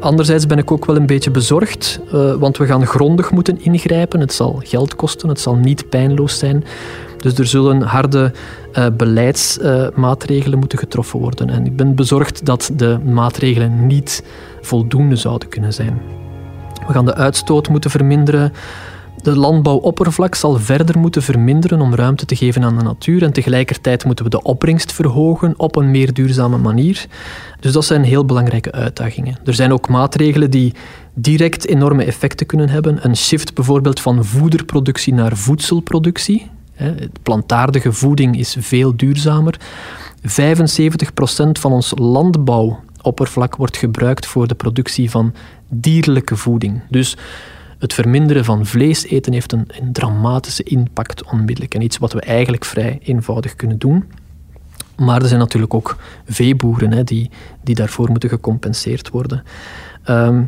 Anderzijds 0.00 0.46
ben 0.46 0.58
ik 0.58 0.70
ook 0.70 0.84
wel 0.84 0.96
een 0.96 1.06
beetje 1.06 1.30
bezorgd, 1.30 2.00
uh, 2.14 2.34
want 2.34 2.56
we 2.56 2.66
gaan 2.66 2.86
grondig 2.86 3.30
moeten 3.30 3.60
ingrijpen. 3.60 4.20
Het 4.20 4.32
zal 4.32 4.60
geld 4.64 4.96
kosten, 4.96 5.28
het 5.28 5.40
zal 5.40 5.54
niet 5.54 5.88
pijnloos 5.88 6.38
zijn. 6.38 6.64
Dus 7.16 7.38
er 7.38 7.46
zullen 7.46 7.82
harde 7.82 8.32
beleidsmaatregelen 8.96 10.58
moeten 10.58 10.78
getroffen 10.78 11.20
worden. 11.20 11.50
En 11.50 11.66
ik 11.66 11.76
ben 11.76 11.94
bezorgd 11.94 12.46
dat 12.46 12.70
de 12.76 12.98
maatregelen 13.04 13.86
niet 13.86 14.24
voldoende 14.60 15.16
zouden 15.16 15.48
kunnen 15.48 15.72
zijn. 15.72 16.00
We 16.86 16.92
gaan 16.92 17.04
de 17.04 17.14
uitstoot 17.14 17.68
moeten 17.68 17.90
verminderen. 17.90 18.52
De 19.24 19.36
landbouwoppervlak 19.36 20.34
zal 20.34 20.58
verder 20.58 20.98
moeten 20.98 21.22
verminderen 21.22 21.80
om 21.80 21.94
ruimte 21.94 22.26
te 22.26 22.36
geven 22.36 22.64
aan 22.64 22.76
de 22.78 22.82
natuur 22.82 23.22
en 23.22 23.32
tegelijkertijd 23.32 24.04
moeten 24.04 24.24
we 24.24 24.30
de 24.30 24.42
opbrengst 24.42 24.92
verhogen 24.92 25.54
op 25.56 25.76
een 25.76 25.90
meer 25.90 26.12
duurzame 26.12 26.58
manier. 26.58 27.06
Dus 27.60 27.72
dat 27.72 27.84
zijn 27.84 28.02
heel 28.02 28.24
belangrijke 28.24 28.72
uitdagingen. 28.72 29.38
Er 29.44 29.54
zijn 29.54 29.72
ook 29.72 29.88
maatregelen 29.88 30.50
die 30.50 30.74
direct 31.14 31.68
enorme 31.68 32.04
effecten 32.04 32.46
kunnen 32.46 32.68
hebben. 32.68 32.98
Een 33.02 33.16
shift 33.16 33.54
bijvoorbeeld 33.54 34.00
van 34.00 34.24
voederproductie 34.24 35.14
naar 35.14 35.36
voedselproductie. 35.36 36.50
Plantaardige 37.22 37.92
voeding 37.92 38.38
is 38.38 38.56
veel 38.58 38.96
duurzamer. 38.96 39.60
75% 40.22 40.26
van 41.52 41.72
ons 41.72 41.92
landbouwoppervlak 41.96 43.56
wordt 43.56 43.76
gebruikt 43.76 44.26
voor 44.26 44.48
de 44.48 44.54
productie 44.54 45.10
van 45.10 45.34
dierlijke 45.68 46.36
voeding. 46.36 46.80
Dus 46.90 47.16
het 47.84 47.94
verminderen 47.94 48.44
van 48.44 48.66
vlees 48.66 49.06
eten 49.06 49.32
heeft 49.32 49.52
een, 49.52 49.68
een 49.80 49.92
dramatische 49.92 50.62
impact 50.62 51.24
onmiddellijk. 51.30 51.74
En 51.74 51.82
iets 51.82 51.98
wat 51.98 52.12
we 52.12 52.20
eigenlijk 52.20 52.64
vrij 52.64 52.98
eenvoudig 53.02 53.56
kunnen 53.56 53.78
doen. 53.78 54.04
Maar 54.96 55.22
er 55.22 55.28
zijn 55.28 55.40
natuurlijk 55.40 55.74
ook 55.74 55.96
veeboeren 56.26 56.92
hè, 56.92 57.04
die, 57.04 57.30
die 57.62 57.74
daarvoor 57.74 58.10
moeten 58.10 58.28
gecompenseerd 58.28 59.10
worden. 59.10 59.42
Ehm, 60.04 60.42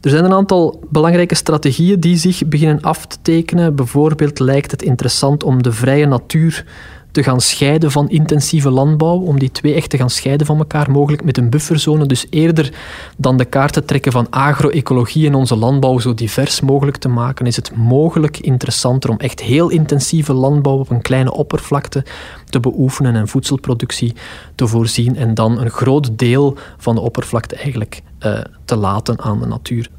er 0.00 0.10
zijn 0.10 0.24
een 0.24 0.32
aantal 0.32 0.84
belangrijke 0.90 1.34
strategieën 1.34 2.00
die 2.00 2.16
zich 2.16 2.46
beginnen 2.46 2.80
af 2.80 3.06
te 3.06 3.16
tekenen. 3.22 3.74
Bijvoorbeeld 3.74 4.38
lijkt 4.38 4.70
het 4.70 4.82
interessant 4.82 5.44
om 5.44 5.62
de 5.62 5.72
vrije 5.72 6.06
natuur 6.06 6.64
te 7.14 7.22
gaan 7.22 7.40
scheiden 7.40 7.90
van 7.90 8.08
intensieve 8.08 8.70
landbouw, 8.70 9.18
om 9.18 9.38
die 9.38 9.50
twee 9.50 9.74
echt 9.74 9.90
te 9.90 9.96
gaan 9.96 10.10
scheiden 10.10 10.46
van 10.46 10.58
elkaar, 10.58 10.90
mogelijk 10.90 11.24
met 11.24 11.36
een 11.36 11.50
bufferzone. 11.50 12.06
Dus 12.06 12.26
eerder 12.30 12.72
dan 13.16 13.36
de 13.36 13.44
kaart 13.44 13.72
te 13.72 13.84
trekken 13.84 14.12
van 14.12 14.30
agro-ecologie 14.30 15.26
en 15.26 15.34
onze 15.34 15.56
landbouw 15.56 15.98
zo 15.98 16.14
divers 16.14 16.60
mogelijk 16.60 16.96
te 16.96 17.08
maken, 17.08 17.46
is 17.46 17.56
het 17.56 17.76
mogelijk 17.76 18.38
interessanter 18.38 19.10
om 19.10 19.18
echt 19.18 19.40
heel 19.40 19.68
intensieve 19.68 20.32
landbouw 20.32 20.78
op 20.78 20.90
een 20.90 21.02
kleine 21.02 21.32
oppervlakte 21.32 22.04
te 22.48 22.60
beoefenen 22.60 23.14
en 23.14 23.28
voedselproductie 23.28 24.14
te 24.54 24.66
voorzien 24.66 25.16
en 25.16 25.34
dan 25.34 25.60
een 25.60 25.70
groot 25.70 26.18
deel 26.18 26.56
van 26.78 26.94
de 26.94 27.00
oppervlakte 27.00 27.56
eigenlijk 27.56 28.02
uh, 28.20 28.38
te 28.64 28.76
laten 28.76 29.20
aan 29.20 29.40
de 29.40 29.46
natuur. 29.46 29.90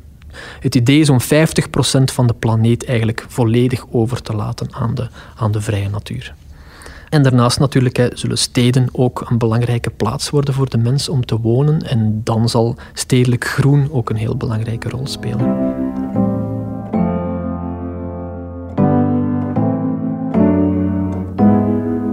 Het 0.59 0.75
idee 0.75 0.99
is 0.99 1.09
om 1.09 1.19
50% 1.21 1.25
van 2.13 2.27
de 2.27 2.33
planeet 2.39 2.85
eigenlijk 2.85 3.25
volledig 3.27 3.85
over 3.91 4.21
te 4.21 4.35
laten 4.35 4.67
aan 4.71 4.95
de, 4.95 5.07
aan 5.35 5.51
de 5.51 5.61
vrije 5.61 5.89
natuur. 5.89 6.33
En 7.15 7.21
daarnaast 7.21 7.59
natuurlijk 7.59 8.09
zullen 8.13 8.37
steden 8.37 8.87
ook 8.91 9.25
een 9.29 9.37
belangrijke 9.37 9.89
plaats 9.89 10.29
worden 10.29 10.53
voor 10.53 10.69
de 10.69 10.77
mens 10.77 11.09
om 11.09 11.25
te 11.25 11.39
wonen. 11.39 11.81
En 11.81 12.21
dan 12.23 12.49
zal 12.49 12.75
stedelijk 12.93 13.45
groen 13.45 13.91
ook 13.91 14.09
een 14.09 14.15
heel 14.15 14.37
belangrijke 14.37 14.89
rol 14.89 15.07
spelen. 15.07 15.73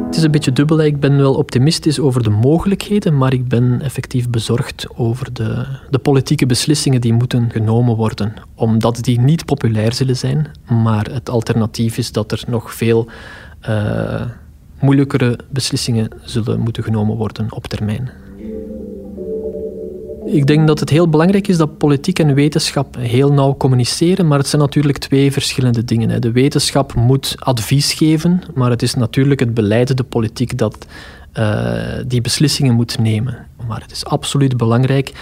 Het 0.06 0.16
is 0.16 0.22
een 0.22 0.30
beetje 0.30 0.52
dubbel. 0.52 0.82
Ik 0.82 1.00
ben 1.00 1.16
wel 1.16 1.34
optimistisch 1.34 2.00
over 2.00 2.22
de 2.22 2.30
mogelijkheden, 2.30 3.18
maar 3.18 3.32
ik 3.32 3.48
ben 3.48 3.80
effectief 3.80 4.28
bezorgd 4.30 4.86
over 4.96 5.32
de, 5.32 5.66
de 5.90 5.98
politieke 5.98 6.46
beslissingen 6.46 7.00
die 7.00 7.12
moeten 7.12 7.50
genomen 7.50 7.96
worden. 7.96 8.34
Omdat 8.54 8.98
die 9.04 9.20
niet 9.20 9.44
populair 9.44 9.92
zullen 9.92 10.16
zijn, 10.16 10.50
maar 10.68 11.08
het 11.12 11.30
alternatief 11.30 11.98
is 11.98 12.12
dat 12.12 12.32
er 12.32 12.44
nog 12.46 12.74
veel 12.74 13.08
uh, 13.68 14.20
moeilijkere 14.82 15.38
beslissingen 15.48 16.08
zullen 16.24 16.60
moeten 16.60 16.82
genomen 16.82 17.16
worden 17.16 17.52
op 17.52 17.66
termijn. 17.66 18.10
Ik 20.24 20.46
denk 20.46 20.66
dat 20.66 20.80
het 20.80 20.90
heel 20.90 21.08
belangrijk 21.08 21.48
is 21.48 21.56
dat 21.56 21.78
politiek 21.78 22.18
en 22.18 22.34
wetenschap 22.34 22.96
heel 22.98 23.32
nauw 23.32 23.56
communiceren, 23.56 24.26
maar 24.26 24.38
het 24.38 24.48
zijn 24.48 24.62
natuurlijk 24.62 24.98
twee 24.98 25.32
verschillende 25.32 25.84
dingen. 25.84 26.20
De 26.20 26.32
wetenschap 26.32 26.94
moet 26.94 27.34
advies 27.38 27.92
geven, 27.92 28.42
maar 28.54 28.70
het 28.70 28.82
is 28.82 28.94
natuurlijk 28.94 29.40
het 29.40 29.54
beleid, 29.54 29.96
de 29.96 30.04
politiek, 30.04 30.58
dat 30.58 30.86
uh, 31.38 31.82
die 32.06 32.20
beslissingen 32.20 32.74
moet 32.74 32.98
nemen. 32.98 33.46
Maar 33.66 33.80
het 33.80 33.90
is 33.90 34.04
absoluut 34.04 34.56
belangrijk 34.56 35.12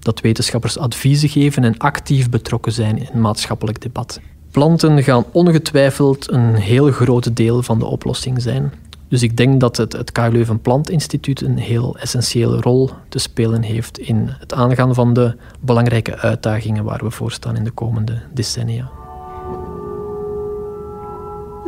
dat 0.00 0.20
wetenschappers 0.20 0.78
adviezen 0.78 1.28
geven 1.28 1.64
en 1.64 1.78
actief 1.78 2.30
betrokken 2.30 2.72
zijn 2.72 2.96
in 2.96 3.04
het 3.04 3.14
maatschappelijk 3.14 3.82
debat. 3.82 4.20
Planten 4.50 5.02
gaan 5.02 5.24
ongetwijfeld 5.32 6.30
een 6.32 6.54
heel 6.54 6.90
groot 6.90 7.36
deel 7.36 7.62
van 7.62 7.78
de 7.78 7.84
oplossing 7.84 8.42
zijn. 8.42 8.72
Dus 9.10 9.22
ik 9.22 9.36
denk 9.36 9.60
dat 9.60 9.76
het, 9.76 9.92
het 9.92 10.12
KU 10.12 10.28
Leuven 10.32 10.60
Plantinstituut 10.60 11.40
een 11.40 11.58
heel 11.58 11.96
essentiële 11.98 12.60
rol 12.60 12.90
te 13.08 13.18
spelen 13.18 13.62
heeft 13.62 13.98
in 13.98 14.28
het 14.38 14.54
aangaan 14.54 14.94
van 14.94 15.12
de 15.12 15.36
belangrijke 15.60 16.18
uitdagingen 16.18 16.84
waar 16.84 17.00
we 17.02 17.10
voor 17.10 17.32
staan 17.32 17.56
in 17.56 17.64
de 17.64 17.70
komende 17.70 18.18
decennia. 18.34 18.90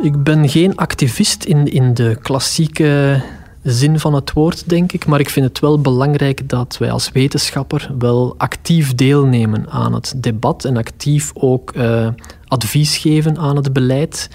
Ik 0.01 0.23
ben 0.23 0.49
geen 0.49 0.75
activist 0.75 1.43
in, 1.43 1.71
in 1.71 1.93
de 1.93 2.17
klassieke 2.21 3.21
zin 3.63 3.99
van 3.99 4.13
het 4.13 4.33
woord, 4.33 4.69
denk 4.69 4.91
ik, 4.91 5.05
maar 5.05 5.19
ik 5.19 5.29
vind 5.29 5.45
het 5.45 5.59
wel 5.59 5.81
belangrijk 5.81 6.49
dat 6.49 6.77
wij 6.77 6.91
als 6.91 7.11
wetenschapper 7.11 7.91
wel 7.99 8.35
actief 8.37 8.95
deelnemen 8.95 9.69
aan 9.69 9.93
het 9.93 10.13
debat 10.17 10.65
en 10.65 10.77
actief 10.77 11.31
ook 11.33 11.75
uh, 11.75 12.07
advies 12.47 12.97
geven 12.97 13.37
aan 13.37 13.55
het 13.55 13.73
beleid. 13.73 14.29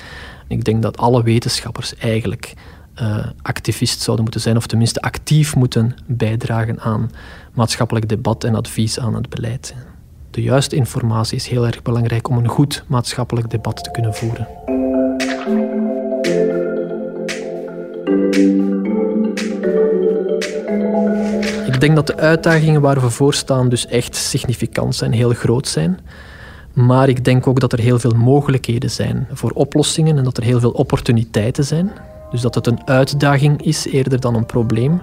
Ik 0.49 0.65
denk 0.65 0.83
dat 0.83 0.97
alle 0.97 1.23
wetenschappers 1.23 1.97
eigenlijk 1.97 2.55
uh, 3.01 3.27
activist 3.43 4.01
zouden 4.01 4.25
moeten 4.25 4.43
zijn, 4.43 4.57
of 4.57 4.67
tenminste 4.67 5.01
actief 5.01 5.57
moeten 5.57 5.97
bijdragen 6.07 6.81
aan 6.81 7.11
maatschappelijk 7.53 8.09
debat 8.09 8.45
en 8.45 8.55
advies 8.55 8.99
aan 8.99 9.15
het 9.15 9.29
beleid. 9.29 9.75
De 10.31 10.43
juiste 10.43 10.77
informatie 10.77 11.37
is 11.37 11.49
heel 11.49 11.67
erg 11.67 11.83
belangrijk 11.83 12.29
om 12.29 12.37
een 12.37 12.49
goed 12.49 12.85
maatschappelijk 12.87 13.51
debat 13.51 13.85
te 13.85 13.91
kunnen 13.91 14.15
voeren. 14.15 14.49
Ik 21.67 21.81
denk 21.81 21.97
dat 21.97 22.07
de 22.07 22.17
uitdagingen 22.17 22.81
waar 22.81 23.01
we 23.01 23.11
voor 23.11 23.35
staan 23.35 23.69
dus 23.69 23.87
echt 23.87 24.17
significant 24.17 24.95
zijn, 24.95 25.13
heel 25.13 25.33
groot 25.33 25.69
zijn. 25.69 25.99
Maar 26.73 27.09
ik 27.09 27.25
denk 27.25 27.47
ook 27.47 27.61
dat 27.61 27.73
er 27.73 27.79
heel 27.79 27.99
veel 27.99 28.15
mogelijkheden 28.15 28.91
zijn 28.91 29.29
voor 29.33 29.51
oplossingen 29.51 30.19
en 30.19 30.25
dat 30.25 30.37
er 30.37 30.43
heel 30.43 30.61
veel 30.61 30.71
opportuniteiten 30.71 31.65
zijn. 31.65 31.93
Dus 32.31 32.41
dat 32.41 32.55
het 32.55 32.67
een 32.67 32.87
uitdaging 32.87 33.63
is 33.63 33.87
eerder 33.87 34.21
dan 34.21 34.35
een 34.35 34.47
probleem. 34.47 35.03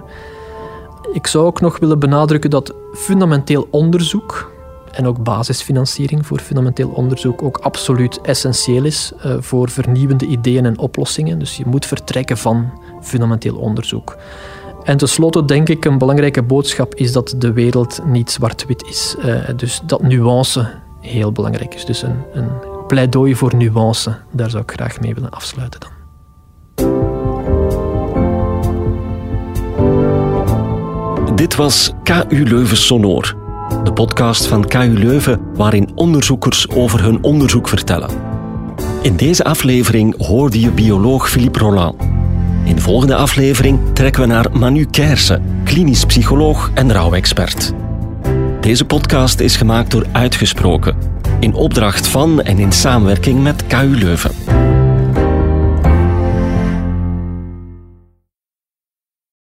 Ik 1.12 1.26
zou 1.26 1.46
ook 1.46 1.60
nog 1.60 1.78
willen 1.78 1.98
benadrukken 1.98 2.50
dat 2.50 2.74
fundamenteel 2.92 3.68
onderzoek 3.70 4.54
en 4.92 5.06
ook 5.06 5.22
basisfinanciering 5.22 6.26
voor 6.26 6.38
fundamenteel 6.38 6.88
onderzoek 6.88 7.42
ook 7.42 7.58
absoluut 7.58 8.20
essentieel 8.20 8.84
is 8.84 9.12
uh, 9.16 9.36
voor 9.40 9.70
vernieuwende 9.70 10.26
ideeën 10.26 10.64
en 10.64 10.78
oplossingen. 10.78 11.38
Dus 11.38 11.56
je 11.56 11.64
moet 11.66 11.86
vertrekken 11.86 12.38
van 12.38 12.70
fundamenteel 13.02 13.56
onderzoek. 13.56 14.16
En 14.84 14.96
tenslotte 14.96 15.44
denk 15.44 15.68
ik 15.68 15.84
een 15.84 15.98
belangrijke 15.98 16.42
boodschap 16.42 16.94
is 16.94 17.12
dat 17.12 17.34
de 17.38 17.52
wereld 17.52 18.00
niet 18.04 18.30
zwart-wit 18.30 18.86
is. 18.88 19.16
Uh, 19.18 19.48
dus 19.56 19.80
dat 19.84 20.02
nuance 20.02 20.68
heel 21.00 21.32
belangrijk 21.32 21.74
is. 21.74 21.84
Dus 21.84 22.02
een, 22.02 22.16
een 22.32 22.48
pleidooi 22.86 23.36
voor 23.36 23.56
nuance, 23.56 24.16
daar 24.32 24.50
zou 24.50 24.62
ik 24.62 24.70
graag 24.70 25.00
mee 25.00 25.14
willen 25.14 25.30
afsluiten 25.30 25.80
dan. 25.80 25.95
Dit 31.36 31.56
was 31.56 31.92
KU 32.02 32.42
Leuven 32.44 32.76
Sonor, 32.76 33.36
de 33.84 33.92
podcast 33.92 34.46
van 34.46 34.66
KU 34.66 34.98
Leuven 34.98 35.40
waarin 35.54 35.90
onderzoekers 35.94 36.68
over 36.68 37.02
hun 37.02 37.22
onderzoek 37.22 37.68
vertellen. 37.68 38.10
In 39.02 39.16
deze 39.16 39.44
aflevering 39.44 40.26
hoorde 40.26 40.60
je 40.60 40.70
bioloog 40.70 41.30
Philippe 41.30 41.58
Roland. 41.58 42.02
In 42.64 42.74
de 42.74 42.80
volgende 42.80 43.14
aflevering 43.14 43.80
trekken 43.92 44.20
we 44.22 44.26
naar 44.28 44.46
Manu 44.52 44.86
Kersen, 44.90 45.60
klinisch 45.64 46.04
psycholoog 46.04 46.70
en 46.74 46.92
rouwexpert. 46.92 47.72
Deze 48.60 48.84
podcast 48.84 49.40
is 49.40 49.56
gemaakt 49.56 49.90
door 49.90 50.06
Uitgesproken, 50.12 50.96
in 51.40 51.54
opdracht 51.54 52.06
van 52.06 52.42
en 52.42 52.58
in 52.58 52.72
samenwerking 52.72 53.42
met 53.42 53.66
KU 53.66 53.96
Leuven. 53.98 54.45